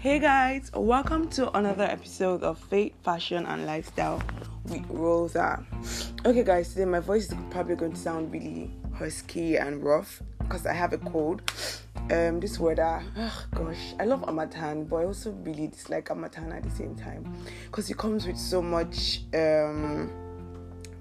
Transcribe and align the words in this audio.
Hey 0.00 0.20
guys, 0.20 0.70
welcome 0.74 1.28
to 1.30 1.50
another 1.58 1.82
episode 1.82 2.44
of 2.44 2.56
Fate, 2.56 2.94
Fashion, 3.02 3.44
and 3.44 3.66
Lifestyle 3.66 4.22
with 4.66 4.86
Rhoda. 4.88 5.66
Okay, 6.24 6.44
guys, 6.44 6.72
today 6.72 6.84
my 6.84 7.00
voice 7.00 7.26
is 7.26 7.34
probably 7.50 7.74
going 7.74 7.94
to 7.94 7.98
sound 7.98 8.30
really 8.30 8.70
husky 8.94 9.56
and 9.56 9.82
rough 9.82 10.22
because 10.38 10.66
I 10.66 10.72
have 10.72 10.92
a 10.92 10.98
cold. 10.98 11.42
Um, 12.12 12.38
this 12.38 12.60
weather, 12.60 13.02
oh 13.16 13.44
gosh, 13.52 13.94
I 13.98 14.04
love 14.04 14.20
Harmattan, 14.20 14.84
but 14.84 14.98
I 14.98 15.04
also 15.04 15.32
really 15.32 15.66
dislike 15.66 16.06
Harmattan 16.06 16.52
at 16.52 16.62
the 16.62 16.70
same 16.70 16.94
time 16.94 17.34
because 17.66 17.90
it 17.90 17.98
comes 17.98 18.24
with 18.24 18.38
so 18.38 18.62
much. 18.62 19.22
Um, 19.34 20.12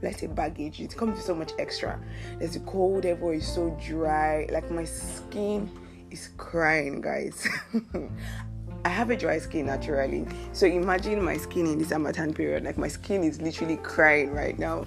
let's 0.01 0.19
say 0.19 0.27
baggage 0.27 0.79
it 0.79 0.95
comes 0.95 1.15
with 1.15 1.25
so 1.25 1.33
much 1.33 1.53
extra 1.57 1.99
there's 2.37 2.55
a 2.55 2.59
cold 2.59 3.03
everywhere 3.03 3.33
is 3.33 3.51
so 3.51 3.75
dry 3.83 4.47
like 4.51 4.69
my 4.69 4.83
skin 4.83 5.67
is 6.11 6.29
crying 6.37 7.01
guys 7.01 7.47
I 8.85 8.89
have 8.89 9.09
a 9.09 9.17
dry 9.17 9.39
skin 9.39 9.65
naturally. 9.65 10.25
So 10.53 10.65
imagine 10.65 11.23
my 11.23 11.37
skin 11.37 11.65
in 11.65 11.77
this 11.77 11.89
Harmattan 11.89 12.33
period. 12.33 12.63
Like 12.63 12.77
my 12.77 12.87
skin 12.87 13.23
is 13.23 13.41
literally 13.41 13.77
crying 13.77 14.31
right 14.31 14.57
now. 14.57 14.85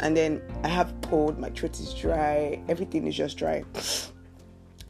And 0.00 0.16
then 0.16 0.42
I 0.64 0.68
have 0.68 0.92
cold, 1.02 1.38
my 1.38 1.50
throat 1.50 1.78
is 1.80 1.94
dry, 1.94 2.60
everything 2.68 3.06
is 3.06 3.16
just 3.16 3.38
dry. 3.38 3.64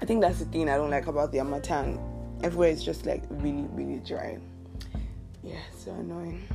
I 0.01 0.05
think 0.05 0.21
that's 0.21 0.39
the 0.39 0.45
thing 0.47 0.69
I 0.69 0.77
don't 0.77 0.91
like 0.91 1.07
about 1.07 1.33
the 1.33 1.39
Harmattan. 1.39 1.99
Everywhere 2.43 2.71
is 2.71 2.85
just 2.85 3.07
like 3.07 3.25
really, 3.31 3.67
really 3.73 4.01
dry. 4.01 4.39
Yeah, 5.43 5.61
so 5.77 5.93
annoying. 5.93 6.47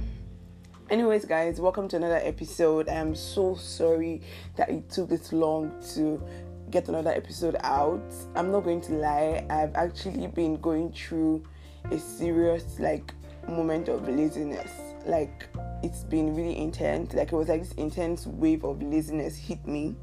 Anyways, 0.90 1.26
guys, 1.26 1.60
welcome 1.60 1.88
to 1.90 1.96
another 1.96 2.20
episode. 2.24 2.90
I 2.90 2.94
am 2.94 3.16
so 3.16 3.56
sorry 3.56 4.22
that 4.56 4.70
it 4.70 4.90
took 4.90 5.10
this 5.10 5.34
long 5.34 5.72
to 5.96 6.22
get 6.70 6.90
another 6.90 7.12
episode 7.12 7.56
out. 7.62 8.14
I'm 8.36 8.52
not 8.52 8.64
going 8.64 8.82
to 8.82 8.94
lie, 8.94 9.46
I've 9.50 9.76
actually 9.76 10.28
been 10.28 10.60
going 10.60 10.92
through 10.92 11.44
a 11.92 12.00
serious 12.00 12.80
like 12.80 13.14
moment 13.48 13.90
of 13.90 14.08
laziness. 14.08 14.72
Like 15.06 15.48
it's 15.84 16.04
been 16.04 16.36
really 16.36 16.58
intense. 16.58 17.14
Like 17.14 17.32
it 17.32 17.36
was 17.36 17.50
like 17.50 17.62
this 17.62 17.74
intense 17.74 18.26
wave 18.26 18.64
of 18.64 18.82
laziness 18.82 19.36
hit 19.36 19.66
me. 19.68 19.96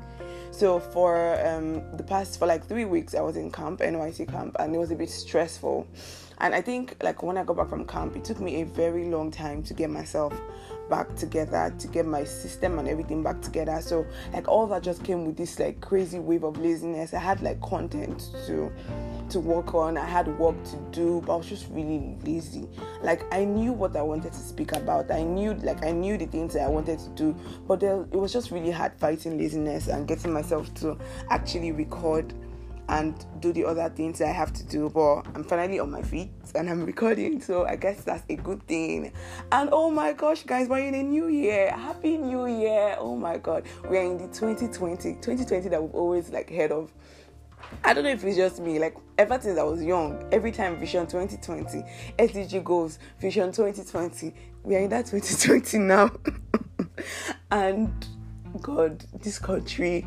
So 0.51 0.81
for 0.81 1.39
um, 1.47 1.97
the 1.97 2.03
past 2.03 2.39
for 2.39 2.47
like 2.47 2.67
three 2.67 2.85
weeks, 2.85 3.15
I 3.15 3.21
was 3.21 3.37
in 3.37 3.51
camp, 3.51 3.81
NYSC 3.81 4.29
camp, 4.31 4.57
and 4.59 4.75
it 4.75 4.79
was 4.79 4.91
a 4.91 4.97
bit 4.97 5.09
stressful. 5.09 5.87
And 6.39 6.55
I 6.55 6.61
think 6.61 6.97
like 7.03 7.23
when 7.23 7.39
I 7.39 7.45
got 7.45 7.57
back 7.57 7.69
from 7.69 7.87
camp, 7.87 8.17
it 8.17 8.25
took 8.25 8.41
me 8.41 8.63
a 8.63 8.67
very 8.67 9.07
long 9.09 9.31
time 9.31 9.63
to 9.65 9.75
get 9.75 9.91
myself 9.91 10.35
back 10.91 11.15
together, 11.17 11.73
to 11.79 11.89
get 11.89 12.05
my 12.05 12.25
system 12.25 12.79
and 12.79 12.89
everything 12.89 13.23
back 13.23 13.41
together. 13.41 13.81
So 13.81 14.05
like 14.33 14.49
all 14.49 14.67
that 14.67 14.83
just 14.83 15.03
came 15.05 15.25
with 15.25 15.37
this 15.37 15.59
like 15.59 15.81
crazy 15.81 16.19
wave 16.19 16.45
of 16.45 16.59
laziness. 16.59 17.15
I 17.15 17.21
had 17.21 17.41
like 17.41 17.61
content 17.63 18.29
to 18.47 18.71
to 19.31 19.41
work 19.41 19.75
on. 19.75 19.97
I 19.97 20.05
had 20.05 20.27
work 20.39 20.63
to 20.65 20.77
do, 20.91 21.23
but 21.25 21.35
I 21.35 21.37
was 21.37 21.49
just 21.49 21.67
really 21.71 22.17
lazy. 22.25 22.69
Like 23.03 23.23
I 23.33 23.45
knew 23.45 23.73
what 23.73 23.97
I 23.97 24.03
wanted 24.03 24.33
to 24.33 24.39
speak 24.39 24.73
about. 24.73 25.11
I 25.11 25.23
knew 25.23 25.55
like 25.55 25.85
I 25.85 25.93
knew 25.93 26.19
the 26.19 26.27
things 26.27 26.55
that 26.55 26.63
I 26.63 26.69
wanted 26.69 26.99
to 26.99 27.09
do, 27.11 27.35
but 27.67 27.81
there, 27.81 28.03
it 28.13 28.17
was 28.17 28.33
just 28.33 28.51
really 28.51 28.71
hard 28.71 28.93
fighting 28.99 29.39
laziness 29.39 29.89
and 29.89 30.07
getting 30.07 30.33
myself 30.33 30.73
to 30.75 30.99
actually 31.31 31.73
record 31.73 32.35
and 32.91 33.25
do 33.41 33.53
the 33.53 33.65
other 33.65 33.89
things 33.89 34.21
I 34.21 34.33
have 34.33 34.53
to 34.53 34.65
do. 34.65 34.91
But 34.91 35.23
I'm 35.35 35.45
finally 35.45 35.79
on 35.79 35.91
my 35.91 36.03
feet 36.03 36.31
and 36.55 36.69
I'm 36.69 36.85
recording, 36.87 37.41
so 37.41 37.65
I 37.65 37.77
guess 37.77 38.03
that's 38.03 38.25
a 38.29 38.37
good 38.37 38.67
thing. 38.67 39.13
And 39.53 39.71
oh 39.73 39.91
my 39.91 40.13
gosh, 40.13 40.43
guys, 40.43 40.69
we're 40.69 40.87
in 40.87 40.95
a 40.95 41.03
new 41.03 41.29
year. 41.29 41.71
Happy 41.71 42.19
New 42.19 42.47
Year! 42.47 42.97
Oh 42.99 43.17
my 43.17 43.39
god, 43.39 43.65
we're 43.89 44.03
in 44.03 44.19
the 44.19 44.27
2020, 44.27 45.15
2020 45.15 45.69
that 45.69 45.83
we've 45.83 45.95
always 45.95 46.31
like 46.31 46.51
heard 46.51 46.73
of. 46.73 46.93
I 47.85 47.95
don't 47.95 48.05
know 48.05 48.11
if 48.11 48.25
it's 48.25 48.37
just 48.37 48.61
me, 48.61 48.79
like 48.79 48.97
ever 49.19 49.39
since 49.41 49.59
I 49.59 49.63
was 49.63 49.83
young, 49.83 50.27
every 50.33 50.51
time 50.51 50.79
Vision 50.81 51.07
2020, 51.07 51.85
SDG 52.19 52.65
goes, 52.65 52.99
Vision 53.21 53.53
2020, 53.53 54.35
we 54.65 54.75
are 54.75 54.81
in 54.81 54.91
that 54.91 55.07
2020 55.07 55.79
now. 55.79 56.11
and 57.53 58.07
God, 58.61 59.05
this 59.23 59.39
country 59.39 60.07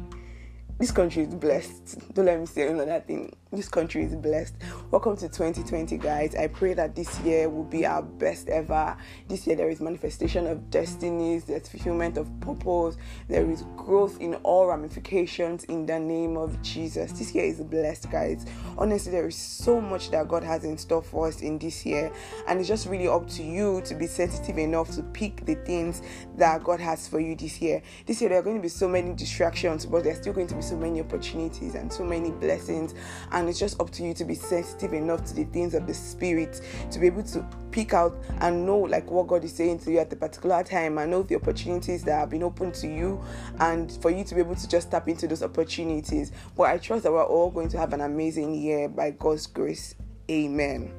this 0.83 0.91
country 0.91 1.23
is 1.23 1.33
blessed. 1.33 2.13
Don't 2.13 2.25
let 2.25 2.38
me 2.38 2.45
say 2.45 2.67
another 2.67 2.99
thing. 2.99 3.33
This 3.53 3.69
country 3.69 4.03
is 4.03 4.15
blessed. 4.15 4.55
Welcome 4.89 5.15
to 5.17 5.29
2020, 5.29 5.99
guys. 5.99 6.33
I 6.33 6.47
pray 6.47 6.73
that 6.73 6.95
this 6.95 7.19
year 7.19 7.47
will 7.51 7.63
be 7.63 7.85
our 7.85 8.01
best 8.01 8.49
ever. 8.49 8.97
This 9.27 9.45
year 9.45 9.55
there 9.55 9.69
is 9.69 9.79
manifestation 9.79 10.47
of 10.47 10.71
destinies, 10.71 11.43
there's 11.43 11.69
fulfillment 11.69 12.17
of 12.17 12.27
purpose, 12.39 12.97
there 13.27 13.47
is 13.47 13.63
growth 13.75 14.19
in 14.19 14.33
all 14.41 14.65
ramifications 14.65 15.65
in 15.65 15.85
the 15.85 15.99
name 15.99 16.35
of 16.35 16.59
Jesus. 16.63 17.11
This 17.11 17.35
year 17.35 17.45
is 17.45 17.61
blessed, 17.61 18.09
guys. 18.09 18.47
Honestly, 18.75 19.11
there 19.11 19.27
is 19.27 19.35
so 19.35 19.79
much 19.79 20.09
that 20.09 20.27
God 20.27 20.43
has 20.43 20.63
in 20.63 20.75
store 20.75 21.03
for 21.03 21.27
us 21.27 21.41
in 21.41 21.59
this 21.59 21.85
year, 21.85 22.11
and 22.47 22.59
it's 22.59 22.67
just 22.67 22.87
really 22.87 23.07
up 23.07 23.27
to 23.27 23.43
you 23.43 23.83
to 23.85 23.93
be 23.93 24.07
sensitive 24.07 24.57
enough 24.57 24.89
to 24.95 25.03
pick 25.03 25.45
the 25.45 25.55
things 25.57 26.01
that 26.37 26.63
God 26.63 26.79
has 26.79 27.07
for 27.07 27.19
you 27.19 27.35
this 27.35 27.61
year. 27.61 27.83
This 28.07 28.19
year 28.19 28.31
there 28.31 28.39
are 28.39 28.43
going 28.43 28.55
to 28.55 28.63
be 28.63 28.67
so 28.67 28.87
many 28.87 29.13
distractions, 29.13 29.85
but 29.85 30.03
there's 30.03 30.17
still 30.17 30.33
going 30.33 30.47
to 30.47 30.55
be 30.55 30.63
so 30.63 30.75
many 30.75 31.01
opportunities 31.01 31.75
and 31.75 31.93
so 31.93 32.03
many 32.03 32.31
blessings 32.31 32.95
and 33.31 33.42
and 33.43 33.49
it's 33.49 33.59
just 33.59 33.77
up 33.81 33.89
to 33.89 34.03
you 34.03 34.13
to 34.13 34.23
be 34.23 34.35
sensitive 34.35 34.93
enough 34.93 35.25
to 35.25 35.33
the 35.33 35.43
things 35.43 35.73
of 35.73 35.85
the 35.85 35.93
spirit 35.93 36.61
to 36.89 36.97
be 36.97 37.07
able 37.07 37.23
to 37.23 37.45
pick 37.71 37.93
out 37.93 38.15
and 38.39 38.65
know 38.65 38.77
like 38.77 39.11
what 39.11 39.27
God 39.27 39.43
is 39.43 39.51
saying 39.51 39.79
to 39.79 39.91
you 39.91 39.99
at 39.99 40.09
the 40.09 40.15
particular 40.15 40.63
time 40.63 40.97
and 40.97 41.11
know 41.11 41.23
the 41.23 41.35
opportunities 41.35 42.05
that 42.05 42.19
have 42.19 42.29
been 42.29 42.43
open 42.43 42.71
to 42.71 42.87
you 42.87 43.21
and 43.59 43.91
for 44.01 44.11
you 44.11 44.23
to 44.23 44.33
be 44.33 44.39
able 44.39 44.55
to 44.55 44.69
just 44.69 44.91
tap 44.91 45.09
into 45.09 45.27
those 45.27 45.43
opportunities. 45.43 46.31
But 46.55 46.69
I 46.69 46.77
trust 46.77 47.03
that 47.03 47.11
we're 47.11 47.25
all 47.25 47.51
going 47.51 47.67
to 47.69 47.77
have 47.77 47.91
an 47.91 47.99
amazing 47.99 48.55
year 48.55 48.87
by 48.87 49.11
God's 49.11 49.45
grace. 49.45 49.93
Amen. 50.31 50.93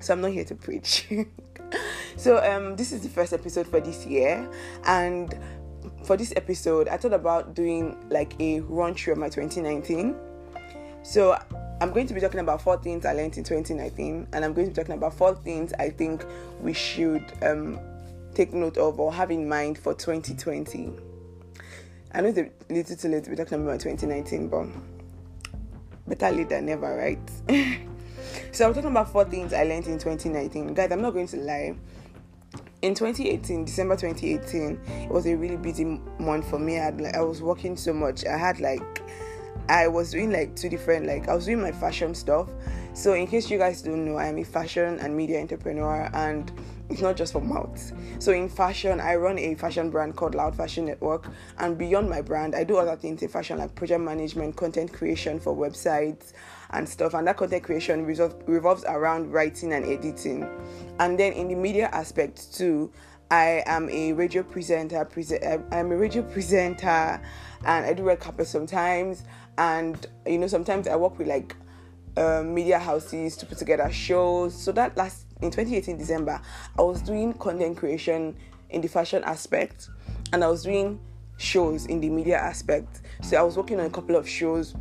So 0.00 0.14
I'm 0.14 0.20
not 0.22 0.32
here 0.32 0.44
to 0.46 0.56
preach. 0.56 1.06
so 2.16 2.44
um 2.44 2.74
this 2.74 2.90
is 2.90 3.02
the 3.02 3.08
first 3.08 3.32
episode 3.32 3.68
for 3.68 3.78
this 3.78 4.04
year 4.04 4.50
and 4.86 5.38
for 6.02 6.16
this 6.16 6.32
episode 6.34 6.88
I 6.88 6.96
thought 6.96 7.12
about 7.12 7.54
doing 7.54 7.96
like 8.10 8.34
a 8.40 8.58
run 8.62 8.92
through 8.94 9.12
of 9.12 9.18
my 9.20 9.28
2019 9.28 10.16
so 11.02 11.38
I'm 11.80 11.92
going 11.92 12.06
to 12.08 12.14
be 12.14 12.20
talking 12.20 12.40
about 12.40 12.60
four 12.60 12.76
things 12.76 13.06
I 13.06 13.14
learned 13.14 13.38
in 13.38 13.44
2019, 13.44 14.28
and 14.34 14.44
I'm 14.44 14.52
going 14.52 14.66
to 14.66 14.70
be 14.70 14.74
talking 14.74 14.94
about 14.94 15.14
four 15.14 15.34
things 15.34 15.72
I 15.78 15.88
think 15.88 16.26
we 16.60 16.74
should 16.74 17.24
um, 17.42 17.80
take 18.34 18.52
note 18.52 18.76
of 18.76 19.00
or 19.00 19.10
have 19.14 19.30
in 19.30 19.48
mind 19.48 19.78
for 19.78 19.94
2020. 19.94 20.92
I 22.12 22.20
know 22.20 22.28
it's 22.28 22.38
a 22.38 22.50
little 22.68 22.96
too 22.96 23.08
late 23.08 23.24
to 23.24 23.30
be 23.30 23.36
talking 23.36 23.62
about 23.62 23.80
2019, 23.80 24.48
but 24.48 24.66
better 26.06 26.36
late 26.36 26.50
than 26.50 26.66
never, 26.66 26.94
right? 26.94 27.18
so 28.52 28.66
I'm 28.66 28.74
talking 28.74 28.90
about 28.90 29.10
four 29.10 29.24
things 29.24 29.54
I 29.54 29.62
learned 29.62 29.86
in 29.86 29.98
2019. 29.98 30.74
Guys, 30.74 30.92
I'm 30.92 31.00
not 31.00 31.14
going 31.14 31.28
to 31.28 31.38
lie. 31.38 31.74
In 32.82 32.94
2018, 32.94 33.64
December 33.64 33.96
2018, 33.96 34.80
it 35.04 35.10
was 35.10 35.26
a 35.26 35.34
really 35.34 35.56
busy 35.56 35.84
month 36.18 36.50
for 36.50 36.58
me. 36.58 36.78
I, 36.78 36.84
had, 36.84 37.00
like, 37.00 37.14
I 37.14 37.22
was 37.22 37.40
working 37.40 37.74
so 37.76 37.94
much. 37.94 38.26
I 38.26 38.36
had 38.36 38.60
like 38.60 39.02
I 39.68 39.86
was 39.86 40.10
doing 40.10 40.32
like 40.32 40.56
two 40.56 40.68
different 40.68 41.06
like 41.06 41.28
I 41.28 41.34
was 41.34 41.46
doing 41.46 41.60
my 41.62 41.70
fashion 41.70 42.14
stuff. 42.14 42.48
So 42.92 43.14
in 43.14 43.28
case 43.28 43.48
you 43.48 43.56
guys 43.58 43.82
don't 43.82 44.04
know, 44.04 44.16
I 44.16 44.26
am 44.26 44.38
a 44.38 44.44
fashion 44.44 44.98
and 44.98 45.16
media 45.16 45.40
entrepreneur 45.40 46.10
and 46.12 46.50
it's 46.88 47.00
not 47.00 47.16
just 47.16 47.32
for 47.32 47.40
mouths. 47.40 47.92
So 48.18 48.32
in 48.32 48.48
fashion, 48.48 48.98
I 48.98 49.14
run 49.14 49.38
a 49.38 49.54
fashion 49.54 49.90
brand 49.90 50.16
called 50.16 50.34
Loud 50.34 50.56
Fashion 50.56 50.86
Network 50.86 51.28
and 51.58 51.78
beyond 51.78 52.10
my 52.10 52.20
brand, 52.20 52.56
I 52.56 52.64
do 52.64 52.78
other 52.78 52.96
things 52.96 53.22
in 53.22 53.28
fashion 53.28 53.58
like 53.58 53.74
project 53.76 54.00
management, 54.00 54.56
content 54.56 54.92
creation 54.92 55.38
for 55.38 55.54
websites 55.54 56.32
and 56.70 56.88
stuff 56.88 57.14
and 57.14 57.26
that 57.28 57.36
content 57.36 57.62
creation 57.62 58.04
revolves 58.04 58.84
around 58.88 59.32
writing 59.32 59.72
and 59.72 59.86
editing. 59.86 60.48
And 60.98 61.16
then 61.16 61.32
in 61.32 61.46
the 61.46 61.54
media 61.54 61.88
aspect 61.92 62.52
too, 62.52 62.90
I 63.30 63.62
am 63.66 63.88
a 63.90 64.12
radio 64.12 64.42
presenter. 64.42 65.08
Eh, 65.30 65.58
I'm 65.70 65.92
a 65.92 65.96
radio 65.96 66.22
presenter, 66.32 67.22
and 67.64 67.86
I 67.86 67.92
do 67.92 68.02
red 68.02 68.20
carpet 68.20 68.46
sometimes. 68.46 69.24
And 69.58 70.06
you 70.26 70.38
know, 70.38 70.46
sometimes 70.46 70.88
I 70.88 70.96
work 70.96 71.18
with 71.18 71.28
like 71.28 71.54
uh, 72.16 72.42
media 72.42 72.78
houses 72.78 73.36
to 73.38 73.46
put 73.46 73.58
together 73.58 73.90
shows. 73.90 74.54
So 74.54 74.72
that 74.72 74.96
last 74.96 75.26
in 75.40 75.50
2018 75.50 75.98
December, 75.98 76.40
I 76.78 76.82
was 76.82 77.02
doing 77.02 77.32
content 77.34 77.76
creation 77.76 78.36
in 78.70 78.80
the 78.80 78.88
fashion 78.88 79.22
aspect, 79.24 79.88
and 80.32 80.44
I 80.44 80.48
was 80.48 80.62
doing 80.62 81.00
shows 81.36 81.86
in 81.86 82.00
the 82.00 82.10
media 82.10 82.38
aspect. 82.38 83.00
So 83.22 83.36
I 83.36 83.42
was 83.42 83.56
working 83.56 83.80
on 83.80 83.86
a 83.86 83.90
couple 83.90 84.16
of 84.16 84.28
shows 84.28 84.74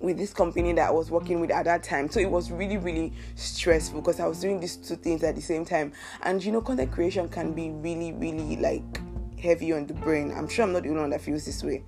with 0.00 0.16
this 0.16 0.32
company 0.32 0.72
that 0.72 0.88
I 0.88 0.92
was 0.92 1.10
working 1.10 1.40
with 1.40 1.50
at 1.50 1.64
that 1.64 1.82
time. 1.82 2.08
So 2.08 2.20
it 2.20 2.30
was 2.30 2.50
really, 2.50 2.76
really 2.76 3.12
stressful 3.34 4.00
because 4.00 4.20
I 4.20 4.26
was 4.26 4.40
doing 4.40 4.60
these 4.60 4.76
two 4.76 4.96
things 4.96 5.22
at 5.24 5.34
the 5.34 5.42
same 5.42 5.64
time. 5.64 5.92
And 6.22 6.42
you 6.44 6.52
know, 6.52 6.60
content 6.60 6.92
creation 6.92 7.28
can 7.28 7.52
be 7.52 7.70
really, 7.70 8.12
really 8.12 8.56
like 8.56 9.00
heavy 9.38 9.72
on 9.72 9.86
the 9.86 9.94
brain. 9.94 10.32
I'm 10.36 10.48
sure 10.48 10.64
I'm 10.64 10.72
not 10.72 10.82
the 10.82 10.90
only 10.90 11.00
one 11.02 11.10
that 11.10 11.20
feels 11.20 11.44
this 11.44 11.62
way. 11.62 11.84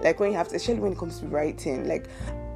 Like 0.00 0.20
when 0.20 0.30
you 0.30 0.36
have 0.36 0.48
to, 0.48 0.56
especially 0.56 0.80
when 0.80 0.92
it 0.92 0.98
comes 0.98 1.20
to 1.20 1.26
writing, 1.26 1.88
like 1.88 2.08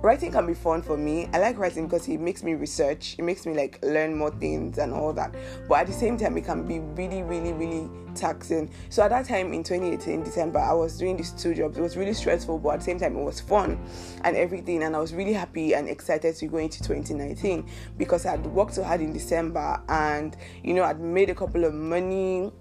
writing 0.03 0.33
can 0.33 0.47
be 0.47 0.55
fun 0.55 0.83
for 0.83 0.97
me. 0.97 1.29
I 1.33 1.39
like 1.39 1.59
writing 1.59 1.87
because 1.87 2.09
it 2.09 2.19
makes 2.21 2.43
me 2.43 2.55
research, 2.55 3.17
it 3.19 3.23
makes 3.23 3.47
me 3.47 3.55
like 3.55 3.79
learn 3.83 4.17
more 4.17 4.31
things 4.31 4.79
and 4.79 4.93
all 4.93 5.13
that. 5.13 5.35
But 5.69 5.81
at 5.81 5.87
the 5.87 5.93
same 5.93 6.17
time, 6.17 6.37
it 6.37 6.45
can 6.45 6.67
be 6.67 6.81
really, 6.81 7.23
really, 7.23 7.53
really 7.53 7.89
taxing. 8.15 8.71
So 8.91 9.03
at 9.03 9.11
that 9.11 9.27
time 9.27 9.53
in 9.53 9.63
2018, 9.63 10.23
December, 10.23 10.59
I 10.59 10.73
was 10.73 10.99
doing 10.99 11.17
these 11.17 11.31
two 11.31 11.55
jobs. 11.55 11.79
It 11.79 11.81
was 11.81 11.97
really 11.97 12.15
stressful, 12.15 12.59
but 12.59 12.71
at 12.71 12.79
the 12.81 12.85
same 12.85 12.99
time, 12.99 13.17
it 13.17 13.23
was 13.23 13.41
fun 13.41 13.79
and 14.23 14.37
everything. 14.37 14.83
And 14.83 14.95
I 14.95 14.99
was 14.99 15.15
really 15.15 15.33
happy 15.33 15.75
and 15.75 15.89
excited 15.89 16.35
to 16.37 16.47
go 16.47 16.59
into 16.59 16.83
2019 16.83 17.69
because 17.97 18.27
I'd 18.27 18.45
worked 18.47 18.75
so 18.75 18.83
hard 18.83 19.01
in 19.01 19.13
December 19.13 19.81
and 19.89 20.37
you 20.63 20.75
know, 20.75 20.83
I'd 20.83 21.01
made 21.01 21.31
a 21.31 21.35
couple 21.35 21.65
of 21.65 21.75
money 21.75 22.53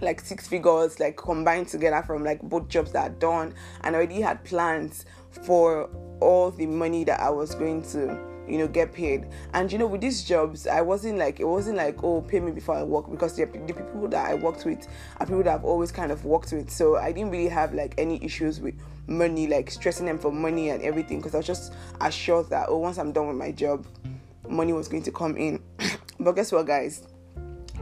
like 0.00 0.20
six 0.20 0.46
figures 0.46 1.00
like 1.00 1.16
combined 1.16 1.68
together 1.68 2.02
from 2.06 2.24
like 2.24 2.40
both 2.42 2.68
jobs 2.68 2.92
that 2.92 3.04
I'd 3.04 3.18
done 3.18 3.54
and 3.82 3.94
I 3.94 3.98
already 3.98 4.20
had 4.20 4.44
plans 4.44 5.04
for 5.30 5.88
all 6.20 6.50
the 6.50 6.66
money 6.66 7.04
that 7.04 7.20
I 7.20 7.30
was 7.30 7.54
going 7.54 7.82
to 7.92 8.18
you 8.48 8.58
know 8.58 8.68
get 8.68 8.92
paid. 8.92 9.26
And 9.52 9.70
you 9.70 9.78
know 9.78 9.86
with 9.86 10.00
these 10.00 10.24
jobs 10.24 10.66
i 10.66 10.80
wasn't 10.80 11.18
like 11.18 11.38
it 11.38 11.44
wasn't 11.44 11.76
like 11.76 12.02
oh 12.02 12.22
pay 12.22 12.40
me 12.40 12.50
before 12.50 12.76
i 12.76 12.82
work 12.82 13.10
because 13.10 13.36
the, 13.36 13.44
the 13.44 13.74
people 13.74 14.08
that 14.08 14.26
i 14.26 14.34
worked 14.34 14.64
with 14.64 14.88
are 15.18 15.26
people 15.26 15.42
that 15.42 15.54
i've 15.54 15.64
always 15.64 15.92
kind 15.92 16.10
of 16.10 16.24
worked 16.24 16.52
with. 16.52 16.70
So 16.70 16.96
i 16.96 17.12
didn't 17.12 17.30
really 17.30 17.48
have 17.48 17.74
like 17.74 17.94
any 17.98 18.22
issues 18.24 18.60
with 18.60 18.74
money 19.06 19.46
like 19.46 19.70
stressing 19.70 20.06
them 20.06 20.18
for 20.18 20.32
money 20.32 20.70
and 20.70 20.82
everything 20.82 21.18
because 21.18 21.34
i 21.34 21.38
was 21.38 21.46
just 21.46 21.74
assured 22.00 22.48
that 22.50 22.66
oh 22.68 22.78
once 22.78 22.98
i'm 22.98 23.12
done 23.12 23.28
with 23.28 23.36
my 23.36 23.50
job 23.50 23.86
money 24.48 24.72
was 24.72 24.88
going 24.88 25.02
to 25.02 25.12
come 25.12 25.36
in. 25.36 25.60
But 26.20 26.32
guess 26.32 26.50
what 26.50 26.66
guys? 26.66 27.06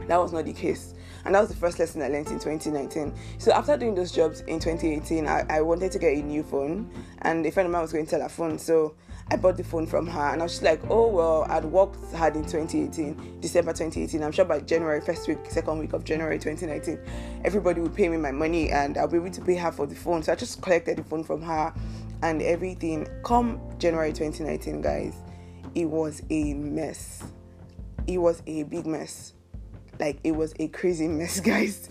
That 0.07 0.17
was 0.17 0.31
not 0.31 0.45
the 0.45 0.53
case 0.53 0.93
and 1.27 1.35
that 1.35 1.41
was 1.41 1.49
the 1.49 1.57
first 1.57 1.77
lesson 1.77 2.01
I 2.01 2.07
learned 2.07 2.29
in 2.29 2.39
2019. 2.39 3.13
So 3.37 3.51
after 3.51 3.75
doing 3.75 3.93
those 3.93 4.13
jobs 4.13 4.39
in 4.47 4.59
2018, 4.59 5.27
I, 5.27 5.45
I 5.49 5.61
wanted 5.61 5.91
to 5.91 5.99
get 5.99 6.15
a 6.15 6.21
new 6.21 6.41
phone, 6.41 6.89
and 7.23 7.45
a 7.45 7.51
friend 7.51 7.67
of 7.67 7.73
mine 7.73 7.81
was 7.81 7.91
going 7.91 8.05
to 8.05 8.09
sell 8.09 8.21
a 8.21 8.29
phone, 8.29 8.57
so 8.57 8.95
I 9.29 9.35
bought 9.35 9.57
the 9.57 9.63
phone 9.65 9.85
from 9.85 10.07
her, 10.07 10.21
and 10.31 10.41
I 10.41 10.45
was 10.45 10.53
just 10.53 10.63
like, 10.63 10.79
oh 10.89 11.09
well, 11.09 11.45
I'd 11.49 11.65
worked 11.65 12.13
hard 12.13 12.37
in 12.37 12.43
2018, 12.43 13.41
December 13.41 13.73
2018. 13.73 14.23
I'm 14.23 14.31
sure 14.31 14.45
by 14.45 14.61
January, 14.61 15.01
first 15.01 15.27
week, 15.27 15.39
second 15.49 15.79
week 15.79 15.91
of 15.91 16.05
January 16.05 16.39
2019, 16.39 16.97
everybody 17.43 17.81
would 17.81 17.93
pay 17.93 18.07
me 18.07 18.15
my 18.15 18.31
money, 18.31 18.71
and 18.71 18.97
I'll 18.97 19.09
be 19.09 19.17
able 19.17 19.29
to 19.31 19.41
pay 19.41 19.55
her 19.55 19.71
for 19.73 19.85
the 19.85 19.95
phone. 19.95 20.23
So 20.23 20.31
I 20.31 20.35
just 20.35 20.61
collected 20.61 20.97
the 20.97 21.03
phone 21.03 21.25
from 21.25 21.41
her, 21.41 21.73
and 22.23 22.41
everything. 22.41 23.05
Come 23.25 23.59
January 23.79 24.13
2019, 24.13 24.81
guys, 24.81 25.13
it 25.75 25.89
was 25.89 26.23
a 26.29 26.53
mess. 26.53 27.21
It 28.07 28.19
was 28.19 28.41
a 28.47 28.63
big 28.63 28.85
mess 28.85 29.33
like 29.99 30.19
it 30.23 30.31
was 30.31 30.53
a 30.59 30.67
crazy 30.69 31.07
mess, 31.19 31.39
guys. 31.39 31.89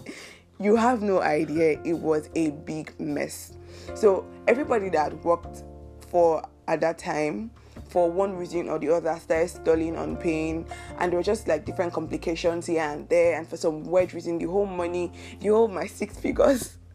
You 0.58 0.76
have 0.76 1.02
no 1.02 1.20
idea. 1.20 1.80
It 1.84 1.98
was 1.98 2.30
a 2.34 2.50
big 2.50 2.98
mess. 2.98 3.56
So 3.94 4.26
everybody 4.48 4.88
that 4.90 5.24
worked 5.24 5.64
for 6.10 6.42
at 6.66 6.80
that 6.80 6.98
time 6.98 7.50
for 7.88 8.10
one 8.10 8.36
reason 8.36 8.68
or 8.68 8.78
the 8.78 8.88
other 8.90 9.16
started 9.18 9.48
stalling 9.48 9.96
on 9.96 10.16
paying 10.16 10.66
and 10.98 11.12
there 11.12 11.18
were 11.18 11.22
just 11.22 11.46
like 11.46 11.64
different 11.64 11.92
complications 11.92 12.66
here 12.66 12.82
and 12.82 13.08
there 13.08 13.38
and 13.38 13.48
for 13.48 13.56
some 13.56 13.84
weird 13.84 14.12
reason 14.12 14.38
the 14.38 14.44
whole 14.46 14.66
money 14.66 15.12
the 15.40 15.48
whole 15.48 15.68
my 15.68 15.86
six 15.86 16.18
figures 16.20 16.78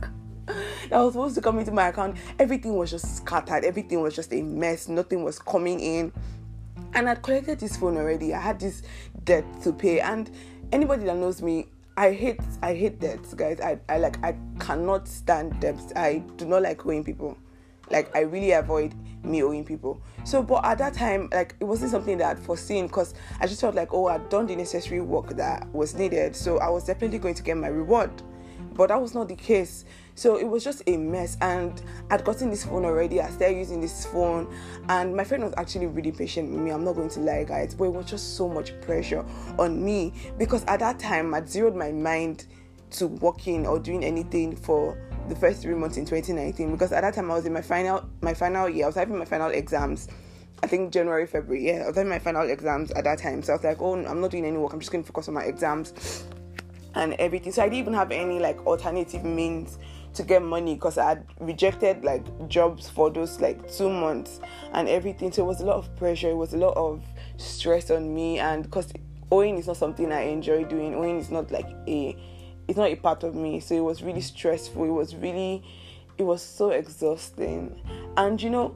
was 0.91 1.13
supposed 1.13 1.35
to 1.35 1.41
come 1.41 1.59
into 1.59 1.71
my 1.71 1.87
account 1.87 2.17
everything 2.37 2.75
was 2.75 2.91
just 2.91 3.17
scattered 3.17 3.63
everything 3.63 4.01
was 4.01 4.15
just 4.15 4.31
a 4.33 4.41
mess 4.41 4.87
nothing 4.87 5.23
was 5.23 5.39
coming 5.39 5.79
in 5.79 6.11
and 6.93 7.09
I'd 7.09 7.21
collected 7.21 7.59
this 7.59 7.77
phone 7.77 7.97
already. 7.97 8.33
I 8.33 8.39
had 8.39 8.59
this 8.59 8.83
debt 9.23 9.45
to 9.63 9.73
pay, 9.73 9.99
and 9.99 10.29
anybody 10.71 11.05
that 11.05 11.17
knows 11.17 11.41
me, 11.41 11.67
I 11.97 12.13
hate 12.13 12.39
I 12.61 12.73
hate 12.75 12.99
debts, 12.99 13.33
guys. 13.33 13.59
I, 13.59 13.79
I 13.89 13.97
like 13.97 14.23
I 14.23 14.35
cannot 14.59 15.07
stand 15.07 15.59
debts. 15.59 15.91
I 15.95 16.23
do 16.37 16.45
not 16.45 16.61
like 16.61 16.85
owing 16.85 17.03
people. 17.03 17.37
Like 17.91 18.15
I 18.15 18.21
really 18.21 18.51
avoid 18.51 18.93
me 19.23 19.43
owing 19.43 19.65
people. 19.65 20.01
So, 20.23 20.43
but 20.43 20.63
at 20.63 20.77
that 20.77 20.93
time, 20.93 21.29
like 21.31 21.55
it 21.59 21.65
wasn't 21.65 21.91
something 21.91 22.17
that 22.19 22.37
I'd 22.37 22.39
foreseen 22.43 22.87
because 22.87 23.13
I 23.39 23.47
just 23.47 23.61
felt 23.61 23.75
like, 23.75 23.93
oh, 23.93 24.07
I'd 24.07 24.29
done 24.29 24.47
the 24.47 24.55
necessary 24.55 25.01
work 25.01 25.35
that 25.37 25.67
was 25.73 25.95
needed. 25.95 26.35
So 26.35 26.59
I 26.59 26.69
was 26.69 26.85
definitely 26.85 27.19
going 27.19 27.35
to 27.35 27.43
get 27.43 27.57
my 27.57 27.67
reward. 27.67 28.11
But 28.73 28.89
that 28.89 29.01
was 29.01 29.13
not 29.13 29.27
the 29.27 29.35
case. 29.35 29.85
So 30.19 30.35
it 30.35 30.43
was 30.43 30.65
just 30.65 30.83
a 30.85 30.97
mess. 30.97 31.37
And 31.39 31.81
I'd 32.11 32.25
gotten 32.25 32.49
this 32.49 32.65
phone 32.65 32.83
already. 32.83 33.21
I 33.21 33.29
started 33.29 33.55
using 33.55 33.79
this 33.79 34.05
phone. 34.05 34.53
And 34.89 35.15
my 35.15 35.23
friend 35.23 35.45
was 35.45 35.53
actually 35.55 35.87
really 35.87 36.11
patient 36.11 36.51
with 36.51 36.59
me. 36.59 36.71
I'm 36.71 36.83
not 36.83 36.95
going 36.95 37.07
to 37.11 37.21
lie, 37.21 37.45
guys. 37.45 37.73
But 37.73 37.85
it 37.85 37.93
was 37.93 38.05
just 38.05 38.35
so 38.35 38.49
much 38.49 38.79
pressure 38.81 39.25
on 39.57 39.81
me 39.81 40.11
because 40.37 40.65
at 40.65 40.81
that 40.81 40.99
time 40.99 41.33
I'd 41.33 41.49
zeroed 41.49 41.73
my 41.73 41.93
mind 41.93 42.47
to 42.91 43.07
working 43.07 43.65
or 43.65 43.79
doing 43.79 44.03
anything 44.03 44.57
for 44.57 44.97
the 45.29 45.35
first 45.37 45.61
three 45.61 45.75
months 45.75 45.95
in 45.95 46.03
2019 46.03 46.71
because 46.71 46.91
at 46.91 47.01
that 47.01 47.13
time 47.13 47.31
I 47.31 47.35
was 47.35 47.45
in 47.45 47.53
my 47.53 47.61
final 47.61 48.03
my 48.19 48.33
final 48.33 48.67
year. 48.67 48.85
I 48.85 48.87
was 48.87 48.95
having 48.95 49.17
my 49.17 49.25
final 49.25 49.51
exams. 49.51 50.09
I 50.61 50.67
think 50.67 50.91
January, 50.91 51.27
February. 51.27 51.65
Yeah, 51.65 51.83
I 51.83 51.87
was 51.87 51.95
having 51.95 52.09
my 52.09 52.19
final 52.19 52.41
exams 52.49 52.91
at 52.91 53.05
that 53.05 53.19
time. 53.19 53.41
So 53.41 53.53
I 53.53 53.55
was 53.55 53.63
like, 53.63 53.81
oh, 53.81 53.95
I'm 53.95 54.19
not 54.19 54.31
doing 54.31 54.43
any 54.43 54.57
work. 54.57 54.73
I'm 54.73 54.79
just 54.79 54.91
going 54.91 55.01
to 55.05 55.07
focus 55.07 55.29
on 55.29 55.35
my 55.35 55.43
exams 55.43 56.25
and 56.95 57.13
everything. 57.13 57.53
So 57.53 57.61
I 57.61 57.67
didn't 57.67 57.79
even 57.79 57.93
have 57.93 58.11
any 58.11 58.39
like 58.39 58.65
alternative 58.65 59.23
means 59.23 59.77
to 60.19 60.25
get 60.25 60.41
money 60.41 60.73
because 60.73 60.97
I 60.97 61.07
had 61.09 61.25
rejected 61.39 62.03
like 62.03 62.49
jobs 62.49 62.89
for 62.89 63.09
those 63.09 63.39
like 63.39 63.71
two 63.71 63.89
months 63.89 64.41
and 64.73 64.89
everything. 64.89 65.31
So 65.31 65.43
it 65.43 65.45
was 65.45 65.61
a 65.61 65.65
lot 65.65 65.77
of 65.77 65.95
pressure, 65.95 66.29
it 66.29 66.35
was 66.35 66.53
a 66.53 66.57
lot 66.57 66.75
of 66.75 67.01
stress 67.37 67.89
on 67.89 68.13
me, 68.13 68.37
and 68.37 68.63
because 68.63 68.91
owing 69.31 69.57
is 69.57 69.67
not 69.67 69.77
something 69.77 70.11
I 70.11 70.23
enjoy 70.23 70.65
doing, 70.65 70.93
owing 70.93 71.19
is 71.19 71.31
not 71.31 71.51
like 71.51 71.67
a 71.87 72.17
it's 72.67 72.77
not 72.77 72.89
a 72.91 72.95
part 72.95 73.23
of 73.23 73.33
me. 73.33 73.61
So 73.61 73.75
it 73.75 73.83
was 73.83 74.03
really 74.03 74.19
stressful, 74.19 74.83
it 74.83 74.89
was 74.89 75.15
really 75.15 75.63
it 76.17 76.23
was 76.23 76.41
so 76.41 76.71
exhausting. 76.71 77.81
And 78.17 78.41
you 78.41 78.49
know, 78.49 78.75